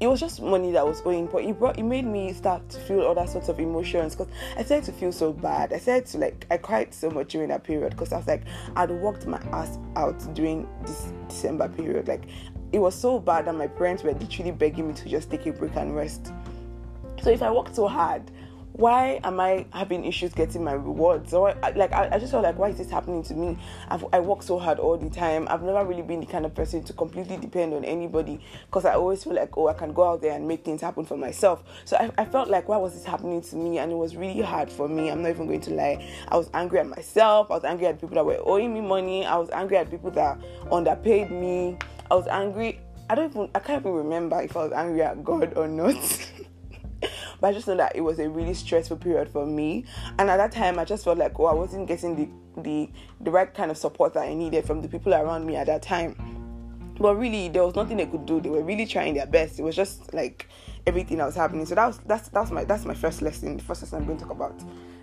it 0.00 0.06
was 0.06 0.20
just 0.20 0.40
money 0.40 0.70
that 0.72 0.86
was 0.86 1.00
going, 1.00 1.26
but 1.26 1.42
it 1.42 1.58
brought 1.58 1.78
it 1.78 1.82
made 1.82 2.06
me 2.06 2.32
start 2.32 2.68
to 2.68 2.78
feel 2.80 3.02
other 3.02 3.26
sorts 3.26 3.48
of 3.48 3.58
emotions 3.58 4.14
because 4.14 4.32
I 4.56 4.62
started 4.62 4.86
to 4.86 4.92
feel 4.92 5.10
so 5.10 5.32
bad. 5.32 5.72
I 5.72 5.78
started 5.78 6.06
to 6.06 6.18
like 6.18 6.46
I 6.50 6.56
cried 6.56 6.94
so 6.94 7.10
much 7.10 7.32
during 7.32 7.48
that 7.48 7.64
period 7.64 7.90
because 7.90 8.12
I 8.12 8.18
was 8.18 8.26
like 8.26 8.42
I'd 8.76 8.90
worked 8.90 9.26
my 9.26 9.40
ass 9.52 9.78
out 9.96 10.18
during 10.34 10.68
this 10.82 11.12
December 11.28 11.68
period. 11.68 12.06
Like 12.06 12.24
it 12.70 12.78
was 12.78 12.94
so 12.94 13.18
bad 13.18 13.46
that 13.46 13.56
my 13.56 13.66
parents 13.66 14.04
were 14.04 14.12
literally 14.12 14.52
begging 14.52 14.88
me 14.88 14.94
to 14.94 15.08
just 15.08 15.30
take 15.30 15.46
a 15.46 15.52
break 15.52 15.74
and 15.74 15.96
rest. 15.96 16.32
So 17.22 17.30
if 17.30 17.42
I 17.42 17.50
worked 17.50 17.74
so 17.74 17.88
hard, 17.88 18.30
why 18.78 19.18
am 19.24 19.40
I 19.40 19.66
having 19.72 20.04
issues 20.04 20.32
getting 20.32 20.62
my 20.62 20.72
rewards? 20.72 21.32
Like 21.32 21.92
I, 21.92 22.10
I 22.12 22.18
just 22.20 22.30
felt 22.30 22.44
like 22.44 22.56
why 22.56 22.68
is 22.68 22.78
this 22.78 22.88
happening 22.88 23.24
to 23.24 23.34
me? 23.34 23.58
I've, 23.88 24.04
I 24.12 24.20
work 24.20 24.40
so 24.40 24.56
hard 24.56 24.78
all 24.78 24.96
the 24.96 25.10
time. 25.10 25.48
I've 25.50 25.64
never 25.64 25.84
really 25.84 26.02
been 26.02 26.20
the 26.20 26.26
kind 26.26 26.46
of 26.46 26.54
person 26.54 26.84
to 26.84 26.92
completely 26.92 27.38
depend 27.38 27.74
on 27.74 27.84
anybody 27.84 28.40
because 28.66 28.84
I 28.84 28.94
always 28.94 29.24
feel 29.24 29.34
like 29.34 29.58
oh 29.58 29.66
I 29.66 29.72
can 29.72 29.92
go 29.92 30.08
out 30.08 30.22
there 30.22 30.32
and 30.32 30.46
make 30.46 30.64
things 30.64 30.80
happen 30.80 31.04
for 31.04 31.16
myself. 31.16 31.64
So 31.84 31.96
I, 31.96 32.12
I 32.18 32.24
felt 32.24 32.50
like 32.50 32.68
why 32.68 32.76
was 32.76 32.94
this 32.94 33.04
happening 33.04 33.42
to 33.42 33.56
me? 33.56 33.78
And 33.78 33.90
it 33.90 33.96
was 33.96 34.14
really 34.14 34.42
hard 34.42 34.70
for 34.70 34.88
me. 34.88 35.10
I'm 35.10 35.22
not 35.22 35.30
even 35.30 35.48
going 35.48 35.60
to 35.62 35.74
lie. 35.74 36.08
I 36.28 36.36
was 36.36 36.48
angry 36.54 36.78
at 36.78 36.86
myself. 36.86 37.50
I 37.50 37.54
was 37.54 37.64
angry 37.64 37.88
at 37.88 38.00
people 38.00 38.14
that 38.14 38.24
were 38.24 38.38
owing 38.44 38.72
me 38.72 38.80
money. 38.80 39.26
I 39.26 39.38
was 39.38 39.50
angry 39.50 39.78
at 39.78 39.90
people 39.90 40.12
that 40.12 40.38
underpaid 40.70 41.32
me. 41.32 41.76
I 42.12 42.14
was 42.14 42.28
angry. 42.28 42.78
I 43.10 43.16
don't 43.16 43.30
even 43.30 43.50
I 43.56 43.58
can't 43.58 43.82
even 43.82 43.94
remember 43.94 44.40
if 44.40 44.56
I 44.56 44.62
was 44.62 44.72
angry 44.72 45.02
at 45.02 45.24
God 45.24 45.54
or 45.56 45.66
not. 45.66 45.96
But 47.40 47.48
I 47.48 47.52
just 47.52 47.68
know 47.68 47.76
that 47.76 47.94
it 47.94 48.00
was 48.00 48.18
a 48.18 48.28
really 48.28 48.54
stressful 48.54 48.96
period 48.96 49.28
for 49.28 49.46
me. 49.46 49.84
And 50.18 50.28
at 50.30 50.38
that 50.38 50.52
time, 50.52 50.78
I 50.78 50.84
just 50.84 51.04
felt 51.04 51.18
like, 51.18 51.38
oh, 51.38 51.46
I 51.46 51.54
wasn't 51.54 51.86
getting 51.86 52.16
the 52.16 52.28
the 52.62 52.90
the 53.20 53.30
right 53.30 53.52
kind 53.52 53.70
of 53.70 53.76
support 53.76 54.14
that 54.14 54.24
I 54.24 54.34
needed 54.34 54.64
from 54.64 54.82
the 54.82 54.88
people 54.88 55.14
around 55.14 55.46
me 55.46 55.56
at 55.56 55.66
that 55.66 55.82
time. 55.82 56.16
But 56.98 57.14
really, 57.16 57.48
there 57.48 57.64
was 57.64 57.76
nothing 57.76 57.96
they 57.96 58.06
could 58.06 58.26
do. 58.26 58.40
They 58.40 58.50
were 58.50 58.62
really 58.62 58.86
trying 58.86 59.14
their 59.14 59.26
best. 59.26 59.60
It 59.60 59.62
was 59.62 59.76
just 59.76 60.12
like 60.12 60.48
everything 60.86 61.18
that 61.18 61.26
was 61.26 61.36
happening. 61.36 61.64
So 61.66 61.74
that 61.76 61.86
was 61.86 61.98
that's 62.06 62.28
that's 62.30 62.50
my 62.50 62.64
that's 62.64 62.84
my 62.84 62.94
first 62.94 63.22
lesson. 63.22 63.56
The 63.56 63.62
first 63.62 63.82
lesson 63.82 64.00
I'm 64.00 64.06
going 64.06 64.18
to 64.18 64.24
talk 64.24 64.32
about. 64.32 64.60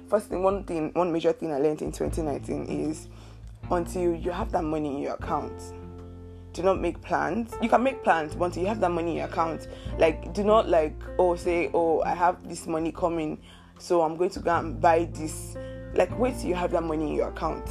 First 0.10 0.28
thing, 0.28 0.44
one 0.44 0.64
thing, 0.66 0.92
one 0.94 1.12
major 1.12 1.32
thing 1.32 1.52
I 1.52 1.58
learned 1.58 1.82
in 1.82 1.92
2019 1.92 2.66
is 2.66 3.08
until 3.72 4.14
you 4.14 4.30
have 4.30 4.52
that 4.52 4.64
money 4.64 4.98
in 4.98 5.02
your 5.02 5.14
account 5.16 5.52
do 6.56 6.64
not 6.64 6.80
make 6.80 7.02
plans. 7.02 7.54
You 7.62 7.68
can 7.68 7.84
make 7.84 8.02
plans, 8.02 8.34
once 8.36 8.56
you 8.56 8.66
have 8.66 8.80
that 8.80 8.92
money 8.92 9.12
in 9.12 9.18
your 9.18 9.26
account, 9.26 9.68
like 10.00 10.34
do 10.34 10.44
not 10.44 10.70
like 10.70 10.96
oh 11.20 11.36
say 11.36 11.70
oh 11.74 12.02
I 12.02 12.16
have 12.16 12.48
this 12.48 12.66
money 12.66 12.92
coming, 12.92 13.40
so 13.78 14.02
I'm 14.02 14.16
going 14.16 14.30
to 14.32 14.40
go 14.40 14.56
and 14.58 14.80
buy 14.80 15.10
this. 15.14 15.58
Like 15.94 16.18
wait 16.18 16.38
till 16.40 16.48
you 16.48 16.56
have 16.56 16.72
that 16.72 16.84
money 16.84 17.10
in 17.10 17.16
your 17.16 17.28
account 17.28 17.70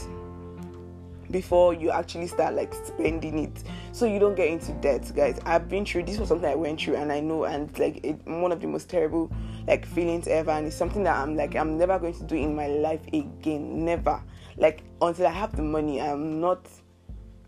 before 1.31 1.73
you 1.73 1.91
actually 1.91 2.27
start 2.27 2.55
like 2.55 2.73
spending 2.75 3.39
it 3.39 3.65
so 3.93 4.05
you 4.05 4.19
don't 4.19 4.37
get 4.37 4.49
into 4.49 4.73
debt 4.75 5.11
guys 5.17 5.41
i've 5.47 5.69
been 5.71 5.85
through 5.85 6.03
this 6.03 6.19
was 6.19 6.29
something 6.29 6.49
i 6.49 6.55
went 6.55 6.79
through 6.79 6.95
and 6.95 7.11
i 7.11 7.19
know 7.19 7.45
and 7.45 7.77
like 7.79 7.99
it, 8.05 8.17
one 8.27 8.53
of 8.53 8.61
the 8.61 8.67
most 8.67 8.91
terrible 8.91 9.33
like 9.67 9.87
feelings 9.87 10.29
ever 10.29 10.51
and 10.51 10.67
it's 10.67 10.77
something 10.77 11.03
that 11.03 11.17
i'm 11.17 11.35
like 11.35 11.57
i'm 11.57 11.79
never 11.79 11.99
going 11.99 12.15
to 12.15 12.23
do 12.25 12.37
in 12.37 12.55
my 12.55 12.67
life 12.67 13.01
again 13.13 13.85
never 13.85 14.23
like 14.59 14.83
until 15.01 15.27
i 15.27 15.31
have 15.31 15.57
the 15.57 15.63
money 15.63 16.01
i'm 16.01 16.41
not 16.41 16.69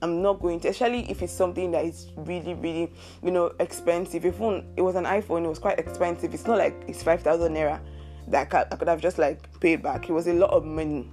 I'm 0.03 0.23
not 0.23 0.41
going 0.41 0.61
to, 0.61 0.69
especially 0.69 1.11
if 1.11 1.23
it's 1.23 1.33
something 1.33 1.71
that 1.71 1.85
is 1.85 2.11
really, 2.17 2.55
really, 2.55 2.93
you 3.23 3.31
know, 3.31 3.53
expensive. 3.61 4.25
If 4.25 4.41
it 4.41 4.83
was 4.83 4.95
an 4.95 5.05
iPhone, 5.05 5.45
it 5.45 5.49
was 5.49 5.59
quite 5.59 5.79
expensive. 5.79 6.35
It's 6.35 6.47
not 6.47 6.59
like 6.59 6.75
it's 6.87 7.03
five 7.03 7.23
thousand 7.23 7.55
naira 7.55 7.81
that 8.29 8.53
I 8.53 8.77
could 8.77 8.89
have 8.89 9.01
just 9.01 9.19
like 9.19 9.61
paid 9.61 9.83
back. 9.83 10.09
It 10.09 10.13
was 10.13 10.27
a 10.27 10.35
lot 10.35 10.51
of 10.51 10.65
money. 10.65 11.11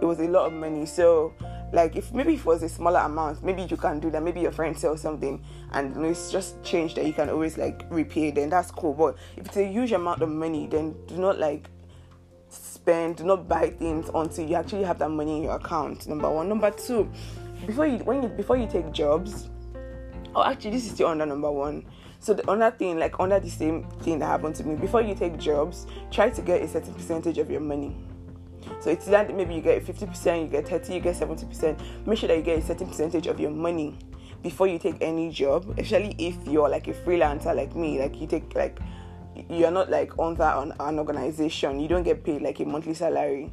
It 0.00 0.04
was 0.04 0.18
a 0.18 0.28
lot 0.28 0.46
of 0.46 0.52
money. 0.52 0.84
So 0.84 1.32
like 1.72 1.96
if 1.96 2.12
maybe 2.12 2.34
if 2.34 2.40
it 2.40 2.46
was 2.46 2.62
a 2.62 2.68
smaller 2.68 3.00
amount 3.00 3.42
maybe 3.42 3.62
you 3.62 3.76
can 3.76 3.98
do 3.98 4.10
that 4.10 4.22
maybe 4.22 4.40
your 4.40 4.52
friend 4.52 4.78
sells 4.78 5.00
something 5.00 5.42
and 5.72 5.94
you 5.94 6.02
know, 6.02 6.08
it's 6.08 6.30
just 6.30 6.62
change 6.62 6.94
that 6.94 7.06
you 7.06 7.12
can 7.12 7.30
always 7.30 7.56
like 7.56 7.84
repay 7.90 8.30
then 8.30 8.50
that's 8.50 8.70
cool 8.70 8.92
but 8.92 9.16
if 9.36 9.46
it's 9.46 9.56
a 9.56 9.66
huge 9.66 9.92
amount 9.92 10.20
of 10.20 10.28
money 10.28 10.66
then 10.66 10.94
do 11.06 11.16
not 11.16 11.38
like 11.38 11.68
spend 12.50 13.16
do 13.16 13.24
not 13.24 13.48
buy 13.48 13.70
things 13.70 14.10
until 14.14 14.46
you 14.46 14.54
actually 14.54 14.84
have 14.84 14.98
that 14.98 15.08
money 15.08 15.38
in 15.38 15.42
your 15.44 15.56
account 15.56 16.06
number 16.06 16.28
one 16.30 16.48
number 16.48 16.70
two 16.70 17.10
before 17.66 17.86
you 17.86 17.98
when 17.98 18.22
you 18.22 18.28
before 18.28 18.56
you 18.56 18.66
take 18.66 18.90
jobs 18.92 19.48
oh 20.34 20.44
actually 20.44 20.70
this 20.70 20.86
is 20.86 20.92
still 20.92 21.08
under 21.08 21.26
number 21.26 21.50
one 21.50 21.84
so 22.20 22.32
the 22.34 22.48
other 22.50 22.70
thing 22.70 22.98
like 22.98 23.18
under 23.20 23.40
the 23.40 23.50
same 23.50 23.84
thing 24.02 24.18
that 24.18 24.26
happened 24.26 24.54
to 24.54 24.64
me 24.64 24.74
before 24.76 25.02
you 25.02 25.14
take 25.14 25.38
jobs 25.38 25.86
try 26.10 26.30
to 26.30 26.42
get 26.42 26.62
a 26.62 26.68
certain 26.68 26.94
percentage 26.94 27.38
of 27.38 27.50
your 27.50 27.60
money 27.60 27.96
so 28.80 28.90
it's 28.90 29.06
that 29.06 29.34
maybe 29.34 29.54
you 29.54 29.60
get 29.60 29.84
50%, 29.84 30.42
you 30.42 30.46
get 30.48 30.68
30, 30.68 30.94
you 30.94 31.00
get 31.00 31.16
70%. 31.16 32.06
Make 32.06 32.18
sure 32.18 32.28
that 32.28 32.36
you 32.36 32.42
get 32.42 32.58
a 32.58 32.62
certain 32.62 32.88
percentage 32.88 33.26
of 33.26 33.40
your 33.40 33.50
money 33.50 33.96
before 34.42 34.66
you 34.66 34.78
take 34.78 34.96
any 35.00 35.30
job, 35.30 35.68
especially 35.78 36.14
if 36.18 36.36
you're 36.46 36.68
like 36.68 36.88
a 36.88 36.92
freelancer 36.92 37.54
like 37.54 37.74
me, 37.76 38.00
like 38.00 38.20
you 38.20 38.26
take 38.26 38.54
like 38.54 38.78
you're 39.48 39.70
not 39.70 39.90
like 39.90 40.12
under 40.18 40.42
an, 40.42 40.72
an 40.80 40.98
organization, 40.98 41.80
you 41.80 41.88
don't 41.88 42.02
get 42.02 42.24
paid 42.24 42.42
like 42.42 42.60
a 42.60 42.64
monthly 42.64 42.94
salary. 42.94 43.52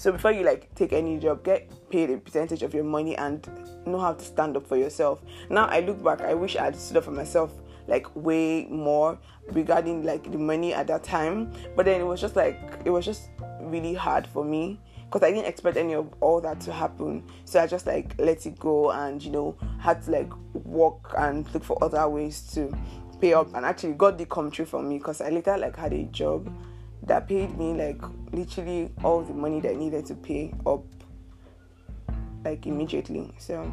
So 0.00 0.10
before 0.10 0.32
you 0.32 0.44
like 0.44 0.74
take 0.74 0.94
any 0.94 1.18
job, 1.18 1.44
get 1.44 1.70
paid 1.90 2.08
a 2.08 2.16
percentage 2.16 2.62
of 2.62 2.72
your 2.72 2.84
money 2.84 3.18
and 3.18 3.46
know 3.84 3.98
how 3.98 4.14
to 4.14 4.24
stand 4.24 4.56
up 4.56 4.66
for 4.66 4.78
yourself. 4.78 5.20
Now 5.50 5.66
I 5.66 5.80
look 5.80 6.02
back, 6.02 6.22
I 6.22 6.32
wish 6.32 6.56
I 6.56 6.64
had 6.64 6.76
stood 6.76 6.96
up 6.96 7.04
for 7.04 7.10
myself 7.10 7.52
like 7.86 8.06
way 8.16 8.64
more 8.70 9.18
regarding 9.48 10.02
like 10.02 10.32
the 10.32 10.38
money 10.38 10.72
at 10.72 10.86
that 10.86 11.04
time. 11.04 11.52
But 11.76 11.84
then 11.84 12.00
it 12.00 12.04
was 12.04 12.18
just 12.18 12.34
like 12.34 12.58
it 12.86 12.88
was 12.88 13.04
just 13.04 13.28
really 13.60 13.92
hard 13.92 14.26
for 14.26 14.42
me 14.42 14.80
because 15.04 15.22
I 15.22 15.32
didn't 15.32 15.48
expect 15.48 15.76
any 15.76 15.92
of 15.92 16.08
all 16.20 16.40
that 16.40 16.62
to 16.62 16.72
happen. 16.72 17.22
So 17.44 17.60
I 17.60 17.66
just 17.66 17.86
like 17.86 18.14
let 18.18 18.46
it 18.46 18.58
go 18.58 18.92
and 18.92 19.22
you 19.22 19.30
know 19.30 19.54
had 19.80 20.00
to 20.04 20.12
like 20.12 20.32
work 20.54 21.12
and 21.18 21.46
look 21.52 21.62
for 21.62 21.76
other 21.84 22.08
ways 22.08 22.40
to 22.54 22.74
pay 23.20 23.34
up 23.34 23.54
and 23.54 23.66
actually 23.66 23.92
got 23.92 24.16
the 24.16 24.24
come 24.24 24.50
true 24.50 24.64
for 24.64 24.82
me 24.82 24.96
because 24.96 25.20
I 25.20 25.28
later 25.28 25.58
like 25.58 25.76
had 25.76 25.92
a 25.92 26.04
job 26.04 26.50
that 27.04 27.28
paid 27.28 27.56
me 27.58 27.72
like 27.72 28.00
literally 28.32 28.90
all 29.02 29.22
the 29.22 29.34
money 29.34 29.60
that 29.60 29.72
I 29.72 29.74
needed 29.74 30.06
to 30.06 30.14
pay 30.14 30.52
up 30.66 30.84
like 32.44 32.66
immediately. 32.66 33.32
So 33.38 33.70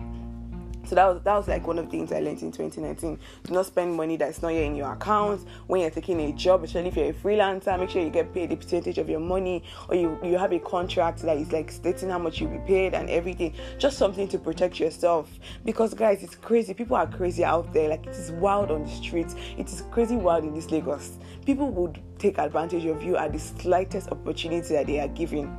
so 0.88 0.96
that 0.96 1.06
was 1.06 1.22
that 1.24 1.36
was 1.36 1.48
like 1.50 1.67
one 1.67 1.77
of 1.77 1.86
the 1.86 1.91
things 1.91 2.13
I 2.13 2.20
learned 2.20 2.41
in 2.41 2.51
2019. 2.51 3.20
Do 3.44 3.53
not 3.53 3.65
spend 3.65 3.94
money 3.94 4.15
that's 4.15 4.41
not 4.41 4.50
yet 4.50 4.63
in 4.63 4.75
your 4.75 4.94
account 4.94 5.46
when 5.67 5.82
you're 5.82 5.89
taking 5.89 6.20
a 6.22 6.32
job, 6.32 6.63
especially 6.63 6.88
if 6.88 6.96
you're 6.96 7.10
a 7.10 7.13
freelancer. 7.13 7.77
Make 7.77 7.89
sure 7.89 8.01
you 8.01 8.10
get 8.10 8.34
paid 8.34 8.53
a 8.53 8.56
percentage 8.56 8.98
of 8.98 9.10
your 9.10 9.20
money, 9.20 9.63
or 9.89 9.96
you 9.96 10.17
you 10.24 10.38
have 10.38 10.53
a 10.53 10.60
contract 10.60 11.24
that 11.24 11.38
is 11.38 11.51
like 11.51 11.72
stating 11.72 12.10
how 12.10 12.20
much 12.20 12.39
you'll 12.39 12.51
be 12.51 12.60
paid 12.60 12.94
and 12.94 13.10
everything. 13.10 13.53
Just 13.77 13.98
something 13.98 14.29
to 14.29 14.38
protect 14.38 14.79
yourself. 14.79 15.29
Because 15.65 15.94
guys, 15.94 16.24
it's 16.24 16.36
crazy. 16.36 16.74
People 16.74 16.96
are 16.96 17.08
crazy 17.08 17.44
out 17.44 17.74
there. 17.74 17.89
Like 17.89 18.06
it 18.06 18.15
is 18.15 18.32
wild 18.32 18.72
on 18.72 18.84
the 18.84 18.89
streets. 18.89 19.36
It 19.58 19.67
is 19.67 19.84
crazy 19.91 20.15
wild 20.15 20.46
in 20.46 20.53
this 20.53 20.72
Lagos. 20.72 21.17
People 21.46 21.70
would 21.72 22.01
take 22.17 22.38
advantage 22.38 22.86
of 22.86 23.03
you 23.03 23.17
at 23.17 23.34
the 23.34 23.39
slightest 23.39 24.10
opportunity 24.10 24.74
that 24.74 24.88
they 24.88 25.00
are 25.00 25.10
given. 25.10 25.53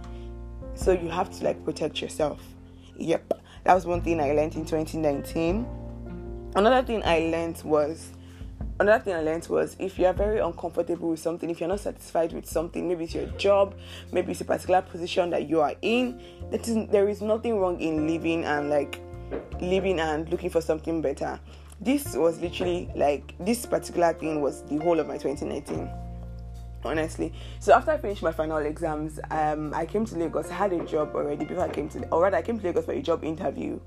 So 0.75 0.93
you 0.93 1.11
have 1.11 1.31
to 1.39 1.45
like 1.45 1.63
protect 1.65 2.01
yourself. 2.01 2.41
Yep. 2.97 3.43
That 3.65 3.75
was 3.75 3.87
one 3.87 4.03
thing 4.03 4.21
I 4.21 4.33
learned 4.33 4.55
in 4.55 4.65
2019. 4.65 5.67
Another 6.57 6.87
thing 6.87 7.03
I 7.05 7.19
learned 7.21 7.61
was 7.65 8.11
another 8.81 9.03
thing 9.03 9.15
I 9.15 9.21
learned 9.21 9.47
was 9.49 9.77
if 9.79 9.99
you 9.99 10.07
are 10.07 10.13
very 10.13 10.39
uncomfortable 10.39 11.11
with 11.11 11.21
something, 11.21 11.51
if 11.51 11.61
you're 11.61 11.69
not 11.69 11.81
satisfied 11.81 12.33
with 12.33 12.47
something, 12.47 12.89
maybe 12.89 13.05
it's 13.05 13.15
your 13.15 13.27
job, 13.37 13.75
maybe 14.13 14.33
it's 14.33 14.41
a 14.41 14.45
particular 14.45 14.83
position 14.83 15.31
that 15.31 15.49
you 15.49 15.61
are 15.61 15.75
in, 15.83 16.23
that 16.51 16.67
is, 16.67 16.89
there 16.89 17.09
is 17.09 17.21
nothing 17.21 17.59
wrong 17.59 17.81
in 17.81 18.07
living 18.07 18.45
and 18.45 18.71
like 18.71 19.01
living 19.61 20.01
and 20.01 20.29
looking 20.31 20.51
for 20.51 20.61
something 20.61 21.03
better. 21.03 21.39
This 21.81 22.15
was 22.17 22.41
literally 22.41 22.91
like 22.95 23.35
this 23.39 23.67
particular 23.67 24.13
thing 24.13 24.41
was 24.41 24.63
the 24.65 24.79
whole 24.79 24.99
of 24.99 25.07
my 25.07 25.19
2019 25.19 26.08
honestly. 26.85 27.33
So 27.61 27.73
after 27.73 27.91
I 27.91 27.99
finished 27.99 28.23
my 28.23 28.33
final 28.33 28.59
exams, 28.59 29.21
um, 29.31 29.73
I 29.75 29.87
came 29.87 30.05
to 30.07 30.17
Lagos. 30.17 30.51
I 30.51 30.55
had 30.55 30.73
a 30.73 30.85
job 30.85 31.15
already 31.15 31.45
before 31.45 31.65
I 31.65 31.69
came 31.69 31.89
to, 31.91 32.09
or 32.09 32.23
rather, 32.23 32.37
I 32.37 32.43
came 32.43 32.59
to 32.59 32.67
Lagos 32.67 32.85
for 32.85 32.93
a 32.93 33.03
job 33.03 33.25
interview, 33.25 33.81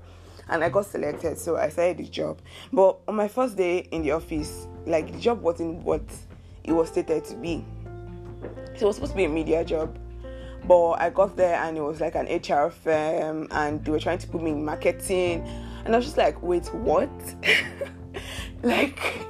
and 0.48 0.62
I 0.62 0.68
got 0.68 0.86
selected. 0.86 1.38
So 1.38 1.56
I 1.56 1.68
started 1.68 1.98
the 1.98 2.04
job. 2.04 2.40
But 2.72 2.98
on 3.08 3.16
my 3.16 3.28
first 3.28 3.56
day 3.56 3.88
in 3.90 4.02
the 4.02 4.12
office, 4.12 4.66
like 4.86 5.12
the 5.12 5.18
job 5.18 5.40
wasn't 5.40 5.82
what 5.82 6.02
it 6.64 6.72
was 6.72 6.88
stated 6.88 7.24
to 7.26 7.36
be. 7.36 7.64
So 8.76 8.84
it 8.84 8.84
was 8.84 8.96
supposed 8.96 9.12
to 9.12 9.16
be 9.16 9.24
a 9.24 9.28
media 9.28 9.64
job. 9.64 9.98
But 10.64 10.92
I 10.92 11.10
got 11.10 11.36
there 11.36 11.56
and 11.56 11.76
it 11.76 11.80
was 11.80 12.00
like 12.00 12.14
an 12.14 12.26
HR 12.26 12.70
firm, 12.70 13.48
and 13.50 13.84
they 13.84 13.90
were 13.90 13.98
trying 13.98 14.18
to 14.18 14.28
put 14.28 14.42
me 14.42 14.52
in 14.52 14.64
marketing, 14.64 15.46
and 15.84 15.94
I 15.94 15.98
was 15.98 16.04
just 16.04 16.16
like, 16.16 16.40
wait, 16.42 16.72
what? 16.72 17.10
like 18.62 19.26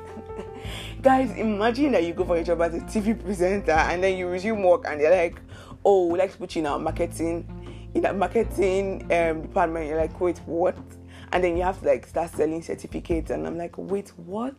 guys 1.02 1.30
imagine 1.32 1.90
that 1.90 2.04
you 2.04 2.14
go 2.14 2.24
for 2.24 2.36
a 2.36 2.44
job 2.44 2.62
as 2.62 2.74
a 2.74 2.80
tv 2.80 3.20
presenter 3.24 3.72
and 3.72 4.04
then 4.04 4.16
you 4.16 4.28
resume 4.28 4.62
work 4.62 4.84
and 4.86 5.00
they're 5.00 5.10
like 5.10 5.40
oh 5.84 6.06
we 6.06 6.16
like 6.16 6.30
to 6.30 6.38
put 6.38 6.54
you 6.54 6.60
in 6.60 6.66
our 6.66 6.78
marketing 6.78 7.44
in 7.94 8.02
that 8.02 8.16
marketing 8.16 9.02
um, 9.12 9.42
department. 9.42 9.86
You're 9.86 10.00
like 10.00 10.20
wait 10.20 10.38
what? 10.46 10.76
And 11.32 11.42
then 11.42 11.56
you 11.56 11.62
have 11.62 11.80
to 11.80 11.86
like 11.86 12.06
start 12.06 12.30
selling 12.30 12.62
certificates 12.62 13.30
and 13.30 13.46
i'm 13.46 13.58
like 13.58 13.76
wait 13.76 14.12
what? 14.16 14.54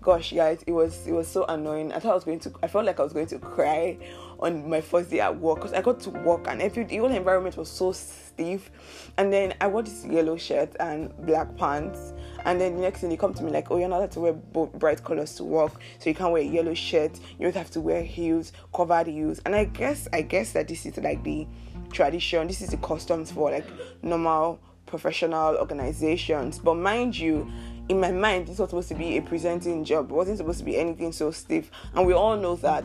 Gosh 0.00 0.32
guys 0.32 0.62
it 0.66 0.72
was 0.72 1.06
it 1.06 1.12
was 1.12 1.26
so 1.26 1.44
annoying. 1.46 1.92
I 1.92 1.98
thought 1.98 2.12
i 2.12 2.14
was 2.14 2.24
going 2.24 2.38
to 2.40 2.52
i 2.62 2.68
felt 2.68 2.84
like 2.84 3.00
i 3.00 3.02
was 3.02 3.12
going 3.12 3.26
to 3.26 3.38
cry 3.38 3.98
on 4.38 4.68
my 4.68 4.80
first 4.80 5.10
day 5.10 5.20
at 5.20 5.36
work 5.36 5.56
because 5.56 5.72
i 5.72 5.80
got 5.80 5.98
to 6.00 6.10
work 6.10 6.46
and 6.48 6.62
every 6.62 6.84
the 6.84 6.98
whole 6.98 7.10
environment 7.10 7.56
was 7.56 7.68
so 7.68 7.92
stiff. 7.92 8.70
And 9.18 9.32
then 9.32 9.54
i 9.60 9.66
wore 9.66 9.82
this 9.82 10.04
yellow 10.04 10.36
shirt 10.36 10.76
and 10.78 11.12
black 11.26 11.56
pants 11.56 12.12
and 12.46 12.60
then 12.60 12.76
the 12.76 12.80
next 12.80 13.00
thing 13.00 13.10
they 13.10 13.16
come 13.16 13.34
to 13.34 13.42
me 13.42 13.50
like 13.50 13.70
oh 13.70 13.76
you're 13.76 13.88
not 13.88 13.98
allowed 13.98 14.12
to 14.12 14.20
wear 14.20 14.32
bright 14.32 15.04
colors 15.04 15.34
to 15.34 15.44
work. 15.44 15.72
So 15.98 16.08
you 16.08 16.14
can't 16.14 16.32
wear 16.32 16.42
a 16.42 16.46
yellow 16.46 16.74
shirt. 16.74 17.20
You 17.38 17.44
don't 17.44 17.56
have 17.56 17.70
to 17.72 17.80
wear 17.80 18.02
heels 18.02 18.52
covered 18.74 19.08
heels. 19.08 19.40
And 19.44 19.54
i 19.54 19.64
guess 19.64 20.08
i 20.12 20.22
guess 20.22 20.52
that 20.52 20.68
this 20.68 20.86
is 20.86 20.96
like 20.96 21.22
the 21.24 21.46
tradition. 21.92 22.46
This 22.46 22.62
is 22.62 22.70
the 22.70 22.78
customs 22.78 23.30
for 23.30 23.50
like 23.50 23.66
normal 24.02 24.60
professional 24.86 25.56
organizations. 25.56 26.58
But 26.58 26.76
mind 26.76 27.18
you 27.18 27.50
in 27.88 28.00
my 28.00 28.10
mind, 28.10 28.48
this 28.48 28.58
was 28.58 28.70
supposed 28.70 28.88
to 28.88 28.94
be 28.94 29.16
a 29.16 29.22
presenting 29.22 29.84
job. 29.84 30.10
It 30.10 30.14
wasn't 30.14 30.38
supposed 30.38 30.58
to 30.58 30.64
be 30.64 30.76
anything 30.76 31.12
so 31.12 31.30
stiff. 31.30 31.70
And 31.94 32.06
we 32.06 32.14
all 32.14 32.36
know 32.36 32.56
that 32.56 32.84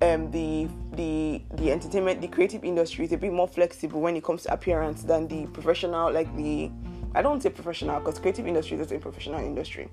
um, 0.00 0.30
the 0.30 0.68
the 0.92 1.42
the 1.54 1.72
entertainment, 1.72 2.20
the 2.20 2.28
creative 2.28 2.64
industry 2.64 3.04
is 3.04 3.12
a 3.12 3.16
bit 3.16 3.32
more 3.32 3.48
flexible 3.48 4.00
when 4.00 4.16
it 4.16 4.24
comes 4.24 4.44
to 4.44 4.52
appearance 4.52 5.02
than 5.02 5.28
the 5.28 5.46
professional, 5.48 6.12
like 6.12 6.34
the 6.36 6.70
I 7.14 7.22
don't 7.22 7.42
say 7.42 7.50
professional 7.50 7.98
because 8.00 8.18
creative 8.18 8.46
industry 8.46 8.78
is 8.78 8.92
a 8.92 8.98
professional 8.98 9.40
industry. 9.40 9.88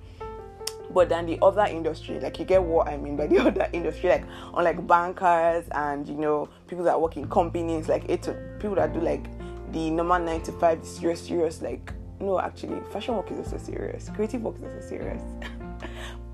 But 0.91 1.09
than 1.09 1.25
the 1.25 1.37
other 1.41 1.65
industry, 1.65 2.19
like 2.19 2.39
you 2.39 2.45
get 2.45 2.63
what 2.63 2.87
I 2.87 2.97
mean 2.97 3.17
by 3.17 3.27
the 3.27 3.39
other 3.47 3.69
industry, 3.73 4.09
like 4.09 4.25
on 4.53 4.63
like 4.63 4.85
bankers 4.87 5.65
and 5.71 6.07
you 6.07 6.15
know 6.15 6.49
people 6.67 6.85
that 6.85 6.99
work 6.99 7.17
in 7.17 7.27
companies, 7.29 7.89
like 7.89 8.05
it 8.09 8.21
people 8.59 8.75
that 8.75 8.93
do 8.93 9.01
like 9.01 9.25
the 9.71 9.89
normal 9.89 10.19
nine 10.19 10.41
to 10.43 10.51
five 10.53 10.85
serious 10.85 11.21
serious 11.21 11.61
like 11.61 11.91
no, 12.19 12.39
actually, 12.39 12.79
fashion 12.91 13.15
work 13.15 13.29
is 13.31 13.39
also 13.39 13.57
serious. 13.57 14.09
Creative 14.09 14.41
work 14.41 14.55
is 14.57 14.63
also 14.63 14.79
serious. 14.79 15.21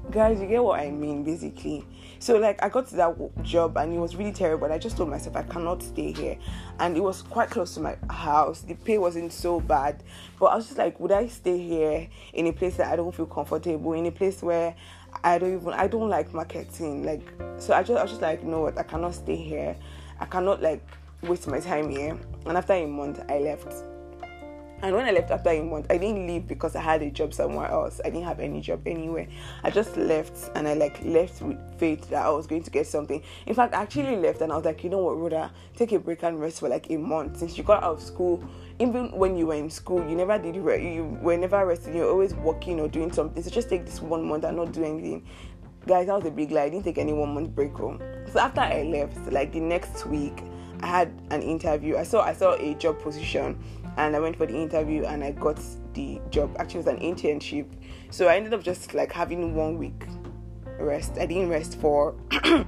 Guys, 0.10 0.42
you 0.42 0.48
get 0.48 0.64
what 0.64 0.80
I 0.80 0.90
mean, 0.90 1.24
basically. 1.24 1.86
So, 2.20 2.38
like, 2.38 2.62
I 2.62 2.70
got 2.70 2.88
to 2.90 2.96
that 2.98 3.44
job 3.44 3.78
and 3.78 3.94
it 3.94 3.98
was 3.98 4.16
really 4.16 4.34
terrible. 4.34 4.72
I 4.72 4.78
just 4.78 4.98
told 4.98 5.10
myself 5.10 5.38
I 5.38 5.44
cannot 5.44 5.82
stay 5.82 6.12
here, 6.12 6.38
and 6.80 6.98
it 6.98 7.00
was 7.00 7.22
quite 7.22 7.50
close 7.50 7.76
to 7.76 7.80
my 7.80 7.96
house. 8.10 8.62
The 8.62 8.74
pay 8.74 8.98
wasn't 8.98 9.32
so 9.32 9.62
bad, 9.62 10.04
but 10.40 10.48
I 10.48 10.56
was 10.56 10.66
just 10.66 10.78
like, 10.78 11.00
would 11.00 11.14
I 11.14 11.28
stay 11.28 11.58
here 11.58 12.10
in 12.34 12.48
a 12.48 12.52
place 12.52 12.76
that 12.78 12.92
I 12.92 12.96
don't 12.98 13.16
feel 13.16 13.26
comfortable, 13.26 13.94
in 13.94 14.06
a 14.06 14.12
place 14.12 14.44
where 14.44 14.76
I 15.24 15.38
don't 15.38 15.62
even 15.62 15.74
I 15.74 15.88
don't 15.88 16.10
like 16.10 16.34
marketing, 16.34 17.06
like. 17.06 17.22
So 17.58 17.74
I 17.74 17.82
just 17.82 17.98
I 17.98 18.02
was 18.02 18.12
just 18.12 18.22
like, 18.22 18.42
you 18.42 18.50
know 18.50 18.62
what, 18.62 18.78
I 18.78 18.84
cannot 18.84 19.16
stay 19.16 19.38
here. 19.38 19.78
I 20.20 20.26
cannot 20.26 20.62
like 20.62 20.86
waste 21.22 21.48
my 21.48 21.60
time 21.60 21.90
here. 21.90 22.18
And 22.46 22.58
after 22.58 22.74
a 22.74 22.86
month, 22.86 23.24
I 23.30 23.40
left 23.40 23.72
and 24.82 24.96
when 24.96 25.06
I 25.06 25.12
left 25.12 25.30
after 25.30 25.52
a 25.52 25.62
month, 25.62 25.86
I 25.90 25.98
didn't 25.98 26.26
leave 26.26 26.48
because 26.48 26.76
I 26.76 26.82
had 26.82 27.04
a 27.04 27.12
job 27.12 27.34
somewhere 27.34 27.68
else. 27.68 28.02
I 28.04 28.10
didn't 28.10 28.26
have 28.26 28.40
any 28.40 28.62
job 28.62 28.82
anywhere. 28.88 29.28
I 29.64 29.70
just 29.70 29.96
left 29.96 30.50
and 30.56 30.68
I 30.68 30.74
like 30.74 31.04
left 31.04 31.42
with 31.42 31.58
faith 31.78 32.10
that 32.10 32.26
I 32.26 32.30
was 32.30 32.48
going 32.48 32.64
to 32.64 32.72
get 32.72 32.88
something. 32.88 33.22
In 33.46 33.54
fact, 33.54 33.76
I 33.76 33.84
actually 33.84 34.18
left 34.18 34.42
and 34.42 34.52
I 34.52 34.56
was 34.56 34.66
like, 34.66 34.84
you 34.84 34.90
know 34.90 34.98
what, 34.98 35.18
Rhoda, 35.18 35.52
take 35.76 35.92
a 35.92 36.00
break 36.00 36.24
and 36.24 36.42
rest 36.42 36.62
for 36.62 36.70
like 36.70 36.90
a 36.90 36.98
month. 36.98 37.38
Since 37.38 37.58
you 37.58 37.64
got 37.64 37.84
out 37.84 37.94
of 37.94 38.02
school, 38.02 38.44
even 38.80 39.12
when 39.12 39.38
you 39.38 39.48
were 39.48 39.56
in 39.56 39.70
school, 39.70 40.08
you 40.10 40.16
never 40.16 40.40
did 40.40 40.56
re- 40.58 40.96
you 40.96 41.06
were 41.22 41.38
never 41.38 41.64
resting. 41.64 41.96
You're 41.96 42.10
always 42.10 42.34
working 42.34 42.80
or 42.80 42.88
doing 42.88 43.12
something. 43.12 43.44
So 43.44 43.52
just 43.52 43.70
take 43.70 43.86
this 43.86 44.02
one 44.02 44.26
month 44.26 44.46
and 44.46 44.58
not 44.58 44.72
do 44.72 44.84
anything. 44.84 45.28
Guys, 45.86 46.08
that 46.08 46.16
was 46.16 46.26
a 46.26 46.32
big 46.32 46.52
lie. 46.52 46.64
I 46.64 46.70
didn't 46.70 46.86
take 46.86 46.98
any 46.98 47.14
one 47.14 47.34
month 47.36 47.54
break 47.54 47.74
home. 47.74 48.02
So 48.32 48.40
after 48.40 48.62
I 48.62 48.84
left, 48.84 49.32
like 49.32 49.52
the 49.52 49.60
next 49.60 50.08
week, 50.08 50.44
I 50.82 50.88
had 50.88 51.14
an 51.30 51.44
interview. 51.44 51.98
I 51.98 52.04
saw 52.04 52.24
I 52.24 52.34
saw 52.34 52.54
a 52.54 52.74
job 52.76 53.00
position 53.02 53.62
and 53.98 54.16
I 54.16 54.20
went 54.20 54.38
for 54.38 54.46
the 54.46 54.56
interview 54.56 55.06
and 55.06 55.24
I 55.24 55.32
got 55.32 55.60
the 55.94 56.22
job. 56.30 56.56
Actually, 56.60 56.82
it 56.82 56.86
was 56.86 56.96
an 56.96 57.00
internship, 57.00 57.68
so 58.10 58.28
I 58.28 58.36
ended 58.36 58.54
up 58.54 58.64
just 58.64 58.94
like 58.94 59.12
having 59.12 59.56
one 59.56 59.78
week 59.78 60.06
rest. 60.80 61.18
I 61.18 61.26
didn't 61.26 61.50
rest 61.50 61.80
for 61.80 62.16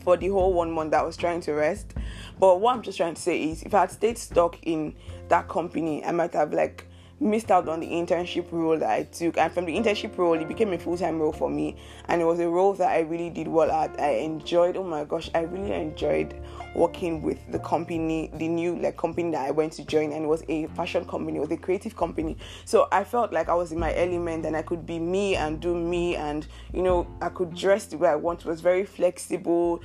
for 0.00 0.16
the 0.16 0.28
whole 0.28 0.52
one 0.52 0.70
month 0.70 0.92
that 0.92 1.00
I 1.00 1.04
was 1.04 1.16
trying 1.16 1.40
to 1.42 1.52
rest. 1.52 1.94
But 2.38 2.60
what 2.60 2.74
I'm 2.74 2.82
just 2.82 2.96
trying 2.96 3.14
to 3.14 3.22
say 3.22 3.42
is, 3.42 3.62
if 3.62 3.74
I 3.74 3.80
had 3.80 3.90
stayed 3.90 4.18
stuck 4.18 4.58
in 4.62 4.94
that 5.28 5.48
company, 5.48 6.04
I 6.04 6.12
might 6.12 6.32
have 6.34 6.52
like 6.52 6.87
missed 7.20 7.50
out 7.50 7.68
on 7.68 7.80
the 7.80 7.86
internship 7.86 8.50
role 8.52 8.78
that 8.78 8.90
I 8.90 9.02
took. 9.04 9.36
And 9.36 9.52
from 9.52 9.64
the 9.64 9.76
internship 9.76 10.16
role, 10.16 10.34
it 10.34 10.46
became 10.46 10.72
a 10.72 10.78
full 10.78 10.96
time 10.96 11.18
role 11.18 11.32
for 11.32 11.50
me. 11.50 11.76
And 12.06 12.22
it 12.22 12.24
was 12.24 12.38
a 12.40 12.48
role 12.48 12.74
that 12.74 12.88
I 12.90 13.00
really 13.00 13.30
did 13.30 13.48
well 13.48 13.70
at. 13.70 13.98
I 14.00 14.10
enjoyed, 14.18 14.76
oh 14.76 14.84
my 14.84 15.04
gosh, 15.04 15.30
I 15.34 15.40
really 15.40 15.72
enjoyed 15.72 16.34
working 16.74 17.22
with 17.22 17.38
the 17.50 17.58
company, 17.58 18.30
the 18.34 18.48
new 18.48 18.78
like 18.78 18.96
company 18.96 19.30
that 19.32 19.46
I 19.46 19.50
went 19.50 19.72
to 19.74 19.84
join. 19.84 20.12
And 20.12 20.24
it 20.24 20.28
was 20.28 20.44
a 20.48 20.66
fashion 20.68 21.04
company, 21.04 21.38
it 21.38 21.40
was 21.40 21.50
a 21.50 21.56
creative 21.56 21.96
company. 21.96 22.36
So 22.64 22.88
I 22.92 23.04
felt 23.04 23.32
like 23.32 23.48
I 23.48 23.54
was 23.54 23.72
in 23.72 23.78
my 23.78 23.94
element 23.94 24.46
and 24.46 24.56
I 24.56 24.62
could 24.62 24.86
be 24.86 24.98
me 24.98 25.36
and 25.36 25.60
do 25.60 25.74
me. 25.74 26.16
And, 26.16 26.46
you 26.72 26.82
know, 26.82 27.06
I 27.20 27.28
could 27.30 27.54
dress 27.54 27.86
the 27.86 27.98
way 27.98 28.08
I 28.08 28.16
want. 28.16 28.40
It 28.40 28.46
was 28.46 28.60
very 28.60 28.84
flexible 28.84 29.82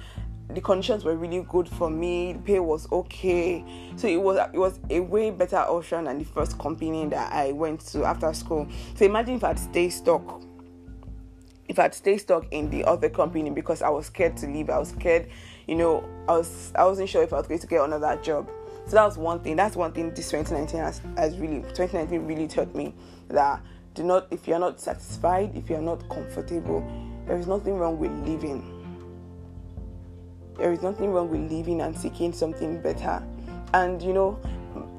the 0.53 0.61
conditions 0.61 1.03
were 1.03 1.15
really 1.15 1.45
good 1.49 1.67
for 1.67 1.89
me. 1.89 2.33
The 2.33 2.39
pay 2.39 2.59
was 2.59 2.91
okay, 2.91 3.63
so 3.95 4.07
it 4.07 4.21
was 4.21 4.37
it 4.53 4.57
was 4.57 4.79
a 4.89 4.99
way 4.99 5.31
better 5.31 5.57
option 5.57 6.05
than 6.05 6.19
the 6.19 6.25
first 6.25 6.57
company 6.59 7.05
that 7.07 7.31
I 7.31 7.51
went 7.51 7.81
to 7.87 8.03
after 8.03 8.33
school. 8.33 8.67
So 8.95 9.05
imagine 9.05 9.35
if 9.35 9.43
I'd 9.43 9.59
stay 9.59 9.89
stuck. 9.89 10.41
If 11.67 11.79
I'd 11.79 11.93
stay 11.93 12.17
stuck 12.17 12.45
in 12.51 12.69
the 12.69 12.83
other 12.83 13.09
company 13.09 13.49
because 13.49 13.81
I 13.81 13.89
was 13.89 14.07
scared 14.07 14.37
to 14.37 14.47
leave, 14.47 14.69
I 14.69 14.77
was 14.77 14.89
scared, 14.89 15.29
you 15.67 15.75
know, 15.75 16.03
I 16.27 16.33
was 16.33 16.71
I 16.75 16.85
wasn't 16.85 17.09
sure 17.09 17.23
if 17.23 17.33
I 17.33 17.37
was 17.37 17.47
going 17.47 17.59
to 17.59 17.67
get 17.67 17.81
another 17.81 18.15
job. 18.21 18.49
So 18.85 18.97
that 18.97 19.05
was 19.05 19.17
one 19.17 19.39
thing. 19.39 19.55
That's 19.55 19.75
one 19.75 19.93
thing 19.93 20.13
this 20.13 20.29
2019 20.29 20.79
has, 20.81 21.01
has 21.17 21.37
really 21.37 21.61
2019 21.61 22.27
really 22.27 22.47
taught 22.47 22.75
me 22.75 22.93
that 23.29 23.61
do 23.93 24.03
not 24.03 24.27
if 24.29 24.47
you're 24.47 24.59
not 24.59 24.79
satisfied, 24.79 25.55
if 25.55 25.69
you're 25.69 25.81
not 25.81 26.07
comfortable, 26.09 26.85
there 27.25 27.37
is 27.37 27.47
nothing 27.47 27.75
wrong 27.75 27.97
with 27.97 28.11
leaving 28.27 28.72
there 30.57 30.71
is 30.71 30.81
nothing 30.81 31.11
wrong 31.11 31.29
with 31.29 31.51
leaving 31.51 31.81
and 31.81 31.97
seeking 31.97 32.33
something 32.33 32.81
better. 32.81 33.23
And 33.73 34.01
you 34.01 34.13
know, 34.13 34.39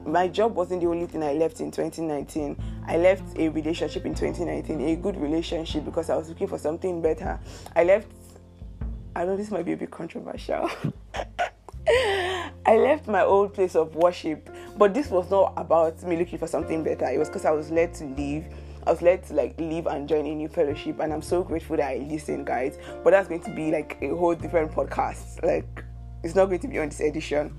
my 0.06 0.28
job 0.28 0.54
wasn't 0.54 0.82
the 0.82 0.86
only 0.88 1.06
thing 1.06 1.22
I 1.22 1.32
left 1.32 1.60
in 1.60 1.70
2019. 1.70 2.56
I 2.86 2.96
left 2.98 3.36
a 3.38 3.48
relationship 3.48 4.04
in 4.04 4.14
2019, 4.14 4.80
a 4.80 4.96
good 4.96 5.16
relationship 5.16 5.84
because 5.84 6.10
I 6.10 6.16
was 6.16 6.28
looking 6.28 6.48
for 6.48 6.58
something 6.58 7.00
better. 7.00 7.38
I 7.74 7.84
left, 7.84 8.08
I 9.16 9.24
know 9.24 9.36
this 9.36 9.50
might 9.50 9.64
be 9.64 9.72
a 9.72 9.76
bit 9.76 9.90
controversial. 9.90 10.70
I 12.66 12.76
left 12.78 13.08
my 13.08 13.22
old 13.22 13.52
place 13.54 13.76
of 13.76 13.94
worship, 13.94 14.48
but 14.76 14.94
this 14.94 15.10
was 15.10 15.30
not 15.30 15.52
about 15.56 16.02
me 16.02 16.16
looking 16.16 16.38
for 16.38 16.46
something 16.46 16.82
better. 16.82 17.06
It 17.06 17.18
was 17.18 17.28
because 17.28 17.44
I 17.44 17.50
was 17.50 17.70
led 17.70 17.94
to 17.94 18.04
leave 18.04 18.46
I 18.86 18.90
was 18.90 19.02
led 19.02 19.24
to 19.24 19.34
like 19.34 19.58
leave 19.58 19.86
and 19.86 20.08
join 20.08 20.26
a 20.26 20.34
new 20.34 20.48
fellowship, 20.48 21.00
and 21.00 21.12
I'm 21.12 21.22
so 21.22 21.42
grateful 21.42 21.76
that 21.76 21.88
I 21.88 21.96
listened, 22.08 22.46
guys. 22.46 22.78
But 23.02 23.10
that's 23.10 23.28
going 23.28 23.42
to 23.42 23.54
be 23.54 23.70
like 23.70 23.98
a 24.02 24.08
whole 24.08 24.34
different 24.34 24.72
podcast. 24.72 25.42
Like, 25.42 25.84
it's 26.22 26.34
not 26.34 26.46
going 26.46 26.60
to 26.60 26.68
be 26.68 26.78
on 26.78 26.88
this 26.88 27.00
edition. 27.00 27.54